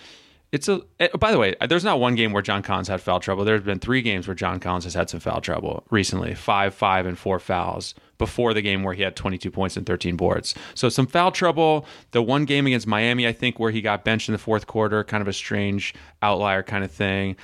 it's 0.52 0.68
a. 0.68 0.82
eh, 1.00 1.08
By 1.18 1.32
the 1.32 1.38
way, 1.38 1.54
there's 1.66 1.82
not 1.84 1.98
one 1.98 2.14
game 2.14 2.32
where 2.32 2.42
John 2.42 2.62
Collins 2.62 2.88
had 2.88 3.00
foul 3.00 3.18
trouble. 3.20 3.44
There's 3.44 3.62
been 3.62 3.78
three 3.78 4.02
games 4.02 4.28
where 4.28 4.34
John 4.34 4.60
Collins 4.60 4.84
has 4.84 4.94
had 4.94 5.08
some 5.10 5.18
foul 5.20 5.40
trouble 5.40 5.84
recently. 5.90 6.34
Five, 6.34 6.74
five, 6.74 7.06
and 7.06 7.18
four 7.18 7.38
fouls 7.38 7.94
before 8.18 8.54
the 8.54 8.62
game 8.62 8.82
where 8.82 8.94
he 8.94 9.02
had 9.02 9.16
22 9.16 9.50
points 9.50 9.76
and 9.76 9.84
13 9.86 10.16
boards. 10.16 10.54
So 10.74 10.88
some 10.88 11.06
foul 11.06 11.32
trouble. 11.32 11.86
The 12.12 12.22
one 12.22 12.44
game 12.44 12.66
against 12.66 12.86
Miami, 12.86 13.26
I 13.26 13.32
think, 13.32 13.58
where 13.58 13.70
he 13.72 13.80
got 13.80 14.04
benched 14.04 14.28
in 14.28 14.32
the 14.32 14.38
fourth 14.38 14.66
quarter, 14.66 15.02
kind 15.02 15.22
of 15.22 15.26
a 15.28 15.32
strange 15.32 15.94
outlier 16.22 16.62
kind 16.62 16.84
of 16.84 16.90
thing. 16.92 17.36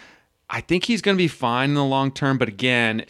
I 0.50 0.60
think 0.60 0.84
he's 0.84 1.02
going 1.02 1.16
to 1.16 1.22
be 1.22 1.28
fine 1.28 1.70
in 1.70 1.74
the 1.74 1.84
long 1.84 2.10
term. 2.12 2.38
But 2.38 2.48
again, 2.48 3.04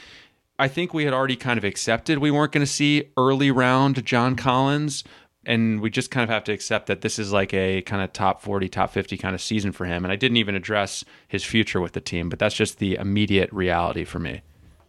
I 0.59 0.69
think 0.69 0.95
we 0.95 1.05
had 1.05 1.13
already 1.15 1.37
kind 1.37 1.59
of 1.59 1.65
accepted 1.65 2.19
we 2.19 2.31
weren't 2.31 2.53
going 2.53 2.65
to 2.67 2.71
see 2.73 3.11
early 3.17 3.51
round 3.51 4.05
John 4.05 4.35
Collins. 4.37 5.05
And 5.49 5.81
we 5.81 5.89
just 5.89 6.11
kind 6.11 6.23
of 6.23 6.29
have 6.29 6.45
to 6.45 6.53
accept 6.53 6.87
that 6.89 7.01
this 7.01 7.19
is 7.19 7.33
like 7.33 7.55
a 7.55 7.81
kind 7.83 8.03
of 8.03 8.13
top 8.13 8.43
40, 8.43 8.69
top 8.69 8.91
50 8.91 9.17
kind 9.17 9.35
of 9.35 9.41
season 9.41 9.73
for 9.73 9.87
him. 9.87 10.05
And 10.05 10.13
I 10.13 10.17
didn't 10.17 10.37
even 10.37 10.55
address 10.55 11.05
his 11.27 11.43
future 11.43 11.81
with 11.81 11.93
the 11.95 12.01
team, 12.03 12.29
but 12.29 12.39
that's 12.39 12.55
just 12.55 12.79
the 12.79 12.97
immediate 12.97 13.51
reality 13.51 14.05
for 14.05 14.19
me. 14.19 14.43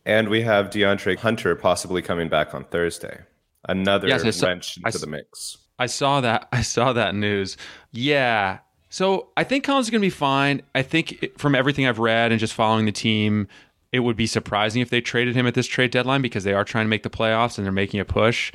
And 0.05 0.27
we 0.27 0.41
have 0.41 0.69
DeAndre 0.69 1.17
Hunter 1.17 1.55
possibly 1.55 2.01
coming 2.01 2.27
back 2.29 2.53
on 2.53 2.65
Thursday. 2.65 3.21
Another 3.69 4.07
Yes, 4.09 4.23
I 4.25 4.31
saw- 4.31 4.47
wrench 4.47 4.75
into 4.77 4.87
s- 4.89 4.99
the 5.01 5.07
mix. 5.07 5.57
I 5.79 5.85
saw 5.85 6.19
that. 6.21 6.49
I 6.53 6.61
saw 6.61 6.91
that 6.93 7.15
news. 7.15 7.55
Yeah. 7.93 8.59
So 8.89 9.29
I 9.37 9.45
think 9.45 9.63
Collins 9.63 9.87
is 9.87 9.91
going 9.91 10.01
to 10.01 10.05
be 10.05 10.09
fine. 10.09 10.61
I 10.75 10.81
think 10.81 11.23
it- 11.23 11.39
from 11.39 11.55
everything 11.55 11.87
I've 11.87 11.99
read 11.99 12.31
and 12.31 12.39
just 12.39 12.53
following 12.53 12.85
the 12.85 12.91
team, 12.91 13.47
it 13.93 13.99
would 14.01 14.17
be 14.17 14.27
surprising 14.27 14.81
if 14.81 14.89
they 14.89 14.99
traded 14.99 15.35
him 15.35 15.47
at 15.47 15.53
this 15.53 15.67
trade 15.67 15.91
deadline 15.91 16.21
because 16.21 16.43
they 16.43 16.53
are 16.53 16.65
trying 16.65 16.85
to 16.85 16.89
make 16.89 17.03
the 17.03 17.09
playoffs 17.09 17.57
and 17.57 17.65
they're 17.65 17.71
making 17.71 17.99
a 18.01 18.05
push. 18.05 18.51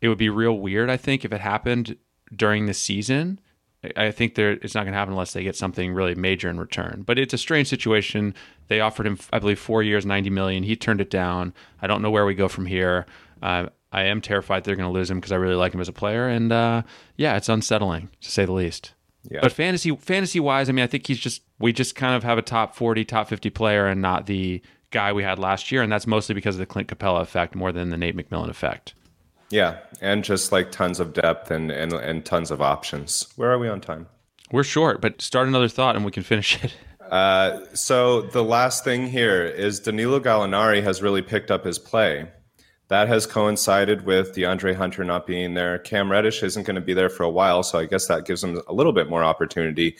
It 0.00 0.08
would 0.08 0.18
be 0.18 0.28
real 0.28 0.58
weird, 0.58 0.90
I 0.90 0.96
think, 0.96 1.24
if 1.24 1.32
it 1.32 1.40
happened 1.40 1.96
during 2.34 2.66
the 2.66 2.74
season. 2.74 3.40
I- 3.96 4.10
think 4.10 4.34
there 4.34 4.52
it's 4.52 4.74
not 4.74 4.82
going 4.82 4.92
to 4.92 4.98
happen 4.98 5.12
unless 5.14 5.32
they 5.32 5.42
get 5.42 5.56
something 5.56 5.94
really 5.94 6.14
major 6.14 6.50
in 6.50 6.60
return. 6.60 7.02
But 7.06 7.18
it's 7.18 7.32
a 7.32 7.38
strange 7.38 7.68
situation. 7.68 8.34
They 8.68 8.80
offered 8.80 9.06
him, 9.06 9.18
I 9.32 9.38
believe, 9.38 9.58
four 9.58 9.82
years, 9.82 10.04
ninety 10.04 10.30
million. 10.30 10.62
He 10.64 10.76
turned 10.76 11.00
it 11.00 11.08
down. 11.10 11.54
I 11.80 11.86
don't 11.86 12.02
know 12.02 12.10
where 12.10 12.26
we 12.26 12.34
go 12.34 12.48
from 12.48 12.66
here. 12.66 13.06
Uh, 13.42 13.66
I 13.92 14.04
am 14.04 14.20
terrified 14.20 14.64
they're 14.64 14.76
going 14.76 14.88
to 14.88 14.92
lose 14.92 15.10
him 15.10 15.18
because 15.18 15.32
I 15.32 15.36
really 15.36 15.54
like 15.54 15.74
him 15.74 15.80
as 15.80 15.88
a 15.88 15.92
player, 15.92 16.28
and 16.28 16.52
uh, 16.52 16.82
yeah, 17.16 17.36
it's 17.36 17.48
unsettling 17.48 18.10
to 18.20 18.30
say 18.30 18.44
the 18.44 18.52
least. 18.52 18.92
Yeah. 19.30 19.40
But 19.42 19.52
fantasy 19.52 19.94
fantasy 19.96 20.40
wise, 20.40 20.68
I 20.68 20.72
mean, 20.72 20.84
I 20.84 20.86
think 20.86 21.06
he's 21.06 21.18
just 21.18 21.42
we 21.58 21.72
just 21.72 21.94
kind 21.94 22.14
of 22.14 22.22
have 22.22 22.38
a 22.38 22.42
top 22.42 22.74
forty, 22.76 23.04
top 23.04 23.28
fifty 23.28 23.50
player, 23.50 23.86
and 23.86 24.00
not 24.00 24.26
the 24.26 24.62
guy 24.90 25.12
we 25.12 25.22
had 25.22 25.38
last 25.38 25.72
year, 25.72 25.82
and 25.82 25.90
that's 25.90 26.06
mostly 26.06 26.34
because 26.34 26.54
of 26.56 26.58
the 26.58 26.66
Clint 26.66 26.88
Capela 26.88 27.22
effect 27.22 27.54
more 27.54 27.72
than 27.72 27.90
the 27.90 27.96
Nate 27.96 28.16
McMillan 28.16 28.48
effect. 28.48 28.94
Yeah, 29.50 29.78
and 30.00 30.24
just 30.24 30.52
like 30.52 30.70
tons 30.70 31.00
of 31.00 31.12
depth 31.12 31.50
and, 31.50 31.70
and 31.70 31.92
and 31.92 32.24
tons 32.24 32.50
of 32.50 32.62
options. 32.62 33.28
Where 33.36 33.50
are 33.50 33.58
we 33.58 33.68
on 33.68 33.80
time? 33.80 34.06
We're 34.52 34.64
short, 34.64 35.00
but 35.00 35.20
start 35.20 35.48
another 35.48 35.68
thought 35.68 35.96
and 35.96 36.04
we 36.04 36.10
can 36.10 36.22
finish 36.22 36.62
it. 36.64 36.74
Uh, 37.10 37.66
so 37.74 38.22
the 38.22 38.44
last 38.44 38.84
thing 38.84 39.08
here 39.08 39.44
is 39.44 39.80
Danilo 39.80 40.20
Gallinari 40.20 40.80
has 40.80 41.02
really 41.02 41.22
picked 41.22 41.50
up 41.50 41.64
his 41.64 41.76
play. 41.76 42.28
That 42.86 43.08
has 43.08 43.26
coincided 43.26 44.06
with 44.06 44.32
DeAndre 44.32 44.76
Hunter 44.76 45.02
not 45.02 45.26
being 45.26 45.54
there. 45.54 45.80
Cam 45.80 46.08
Reddish 46.08 46.44
isn't 46.44 46.62
going 46.62 46.76
to 46.76 46.80
be 46.80 46.94
there 46.94 47.08
for 47.08 47.24
a 47.24 47.28
while, 47.28 47.64
so 47.64 47.80
I 47.80 47.86
guess 47.86 48.06
that 48.06 48.26
gives 48.26 48.44
him 48.44 48.62
a 48.68 48.72
little 48.72 48.92
bit 48.92 49.10
more 49.10 49.24
opportunity. 49.24 49.96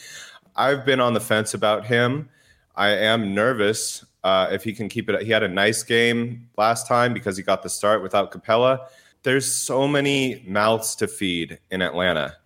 I've 0.55 0.87
been 0.87 1.01
on 1.01 1.15
the 1.15 1.21
fence 1.21 1.53
about 1.53 1.85
him. 1.85 2.29
I 2.77 2.91
am 2.91 3.35
nervous 3.35 4.05
uh, 4.23 4.49
if 4.53 4.63
he 4.63 4.73
can 4.73 4.89
keep 4.89 5.09
it. 5.09 5.23
He 5.23 5.33
had 5.33 5.43
a 5.43 5.49
nice 5.49 5.83
game 5.83 6.49
last 6.57 6.87
time 6.87 7.13
because 7.13 7.37
he 7.37 7.43
got 7.43 7.63
the 7.63 7.69
start 7.69 8.03
without 8.03 8.31
Capela. 8.31 8.87
There's 9.23 9.55
so 9.55 9.87
many 9.87 10.45
mouths 10.47 10.95
to 10.97 11.07
feed 11.07 11.59
in 11.71 11.83
Atlanta. 11.83 12.37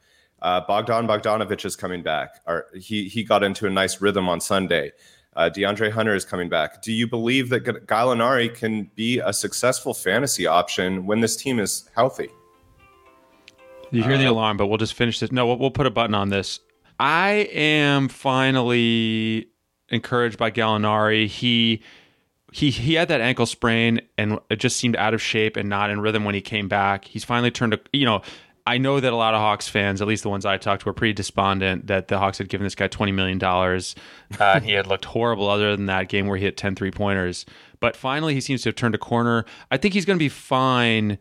Uh, 0.42 0.60
Bogdan 0.66 1.06
Bogdanovich 1.06 1.64
is 1.64 1.76
coming 1.76 2.02
back. 2.02 2.40
Or 2.46 2.66
he 2.74 3.08
he 3.08 3.22
got 3.24 3.42
into 3.42 3.66
a 3.66 3.70
nice 3.70 4.00
rhythm 4.00 4.28
on 4.28 4.40
Sunday. 4.40 4.92
Uh, 5.36 5.50
DeAndre 5.52 5.90
Hunter 5.90 6.14
is 6.14 6.24
coming 6.24 6.48
back. 6.48 6.82
Do 6.82 6.92
you 6.92 7.08
believe 7.08 7.48
that 7.48 7.64
G- 7.64 7.72
Gallinari 7.86 8.54
can 8.54 8.90
be 8.94 9.18
a 9.18 9.32
successful 9.32 9.92
fantasy 9.92 10.46
option 10.46 11.06
when 11.06 11.20
this 11.20 11.36
team 11.36 11.58
is 11.58 11.88
healthy? 11.94 12.28
You 13.90 14.02
hear 14.02 14.18
the 14.18 14.26
alarm, 14.26 14.56
but 14.56 14.66
we'll 14.66 14.78
just 14.78 14.94
finish 14.94 15.20
this. 15.20 15.30
No, 15.30 15.46
we'll, 15.46 15.58
we'll 15.58 15.70
put 15.70 15.86
a 15.86 15.90
button 15.90 16.14
on 16.14 16.30
this. 16.30 16.60
I 16.98 17.48
am 17.52 18.08
finally 18.08 19.48
encouraged 19.88 20.38
by 20.38 20.50
Gallinari. 20.50 21.26
He 21.26 21.82
he 22.54 22.70
he 22.70 22.94
had 22.94 23.08
that 23.08 23.20
ankle 23.20 23.46
sprain 23.46 24.00
and 24.16 24.38
it 24.48 24.60
just 24.60 24.76
seemed 24.76 24.94
out 24.94 25.12
of 25.12 25.20
shape 25.20 25.56
and 25.56 25.68
not 25.68 25.90
in 25.90 26.00
rhythm 26.00 26.24
when 26.24 26.36
he 26.36 26.40
came 26.40 26.68
back. 26.68 27.04
He's 27.04 27.24
finally 27.24 27.50
turned 27.50 27.72
to 27.72 27.80
you 27.92 28.06
know. 28.06 28.22
I 28.66 28.78
know 28.78 28.98
that 28.98 29.12
a 29.12 29.16
lot 29.16 29.34
of 29.34 29.40
Hawks 29.40 29.68
fans, 29.68 30.00
at 30.00 30.08
least 30.08 30.22
the 30.22 30.30
ones 30.30 30.46
I 30.46 30.56
talked 30.56 30.82
to, 30.82 30.88
were 30.88 30.94
pretty 30.94 31.12
despondent 31.12 31.88
that 31.88 32.08
the 32.08 32.18
Hawks 32.18 32.38
had 32.38 32.48
given 32.48 32.64
this 32.64 32.74
guy 32.74 32.88
$20 32.88 33.12
million. 33.12 33.38
Uh, 34.40 34.60
he 34.60 34.72
had 34.72 34.86
looked 34.86 35.04
horrible 35.04 35.50
other 35.50 35.76
than 35.76 35.84
that 35.84 36.08
game 36.08 36.26
where 36.26 36.38
he 36.38 36.44
hit 36.46 36.56
10 36.56 36.74
three 36.74 36.90
pointers. 36.90 37.44
But 37.78 37.94
finally, 37.94 38.32
he 38.32 38.40
seems 38.40 38.62
to 38.62 38.70
have 38.70 38.74
turned 38.74 38.94
a 38.94 38.98
corner. 38.98 39.44
I 39.70 39.76
think 39.76 39.92
he's 39.92 40.06
going 40.06 40.18
to 40.18 40.24
be 40.24 40.30
fine. 40.30 41.18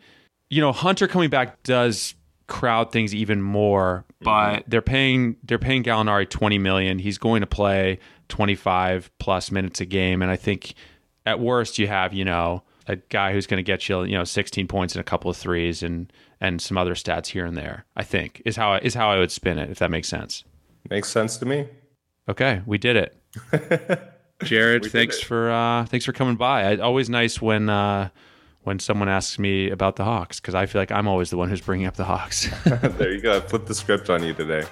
You 0.49 0.61
know, 0.61 0.71
Hunter 0.71 1.05
coming 1.05 1.29
back 1.29 1.63
does 1.63 2.15
crowd 2.47 2.93
things 2.93 3.13
even 3.13 3.41
more, 3.41 4.05
but 4.21 4.63
they're 4.67 4.81
paying 4.81 5.35
they're 5.43 5.59
paying 5.59 5.83
Gallinari 5.83 6.29
20 6.29 6.57
million. 6.59 6.97
He's 6.97 7.17
going 7.17 7.41
to 7.41 7.47
play 7.47 7.99
25 8.29 9.11
plus 9.19 9.51
minutes 9.51 9.81
a 9.81 9.85
game 9.85 10.21
and 10.21 10.31
I 10.31 10.37
think 10.37 10.75
at 11.25 11.39
worst 11.39 11.79
you 11.79 11.87
have, 11.87 12.13
you 12.13 12.25
know, 12.25 12.63
a 12.87 12.97
guy 12.97 13.33
who's 13.33 13.47
going 13.47 13.57
to 13.57 13.63
get 13.63 13.87
you, 13.87 14.03
you 14.03 14.17
know, 14.17 14.23
16 14.23 14.67
points 14.67 14.95
and 14.95 15.01
a 15.01 15.03
couple 15.03 15.29
of 15.29 15.37
threes 15.37 15.83
and 15.83 16.11
and 16.41 16.61
some 16.61 16.77
other 16.77 16.93
stats 16.93 17.27
here 17.27 17.45
and 17.45 17.55
there. 17.55 17.85
I 17.95 18.03
think 18.03 18.41
is 18.45 18.55
how 18.55 18.75
is 18.75 18.93
how 18.93 19.09
I 19.09 19.19
would 19.19 19.31
spin 19.31 19.57
it 19.57 19.69
if 19.69 19.79
that 19.79 19.91
makes 19.91 20.07
sense. 20.07 20.43
Makes 20.89 21.09
sense 21.09 21.37
to 21.37 21.45
me. 21.45 21.67
Okay, 22.27 22.61
we 22.65 22.77
did 22.77 22.95
it. 22.95 24.09
Jared, 24.43 24.85
thanks 24.85 25.19
it. 25.19 25.25
for 25.25 25.51
uh, 25.51 25.85
thanks 25.85 26.05
for 26.05 26.13
coming 26.13 26.35
by. 26.35 26.71
It's 26.71 26.81
always 26.81 27.09
nice 27.09 27.41
when 27.41 27.69
uh, 27.69 28.09
when 28.63 28.79
someone 28.79 29.09
asks 29.09 29.37
me 29.39 29.69
about 29.69 29.95
the 29.95 30.03
Hawks 30.03 30.39
because 30.39 30.55
I 30.55 30.65
feel 30.65 30.81
like 30.81 30.91
I'm 30.91 31.07
always 31.07 31.29
the 31.29 31.37
one 31.37 31.49
who's 31.49 31.61
bringing 31.61 31.85
up 31.85 31.95
the 31.95 32.05
Hawks. 32.05 32.49
there 32.63 33.13
you 33.13 33.21
go. 33.21 33.37
I 33.37 33.39
flipped 33.41 33.67
the 33.67 33.75
script 33.75 34.09
on 34.09 34.23
you 34.23 34.33
today. 34.33 34.65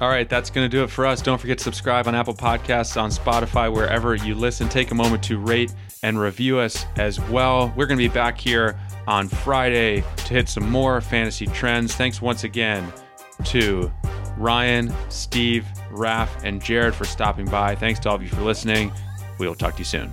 All 0.00 0.08
right, 0.08 0.28
that's 0.28 0.50
going 0.50 0.64
to 0.64 0.68
do 0.68 0.84
it 0.84 0.90
for 0.90 1.06
us. 1.06 1.20
Don't 1.22 1.38
forget 1.40 1.58
to 1.58 1.64
subscribe 1.64 2.06
on 2.06 2.14
Apple 2.14 2.34
Podcasts, 2.34 3.00
on 3.00 3.10
Spotify, 3.10 3.72
wherever 3.72 4.14
you 4.14 4.34
listen. 4.34 4.68
Take 4.68 4.90
a 4.90 4.94
moment 4.94 5.22
to 5.24 5.38
rate 5.38 5.72
and 6.02 6.18
review 6.18 6.58
us 6.58 6.86
as 6.96 7.20
well. 7.20 7.72
We're 7.76 7.86
going 7.86 7.98
to 7.98 8.08
be 8.08 8.12
back 8.12 8.38
here 8.38 8.78
on 9.06 9.28
Friday 9.28 10.04
to 10.16 10.34
hit 10.34 10.48
some 10.48 10.70
more 10.70 11.00
fantasy 11.00 11.46
trends. 11.46 11.94
Thanks 11.94 12.20
once 12.20 12.44
again 12.44 12.92
to 13.44 13.90
Ryan, 14.36 14.92
Steve, 15.08 15.66
Raph, 15.90 16.28
and 16.44 16.62
Jared 16.62 16.94
for 16.94 17.04
stopping 17.04 17.46
by. 17.46 17.74
Thanks 17.74 18.00
to 18.00 18.10
all 18.10 18.16
of 18.16 18.22
you 18.22 18.28
for 18.28 18.42
listening. 18.42 18.92
We 19.38 19.46
will 19.46 19.54
talk 19.54 19.74
to 19.74 19.78
you 19.78 19.84
soon. 19.84 20.12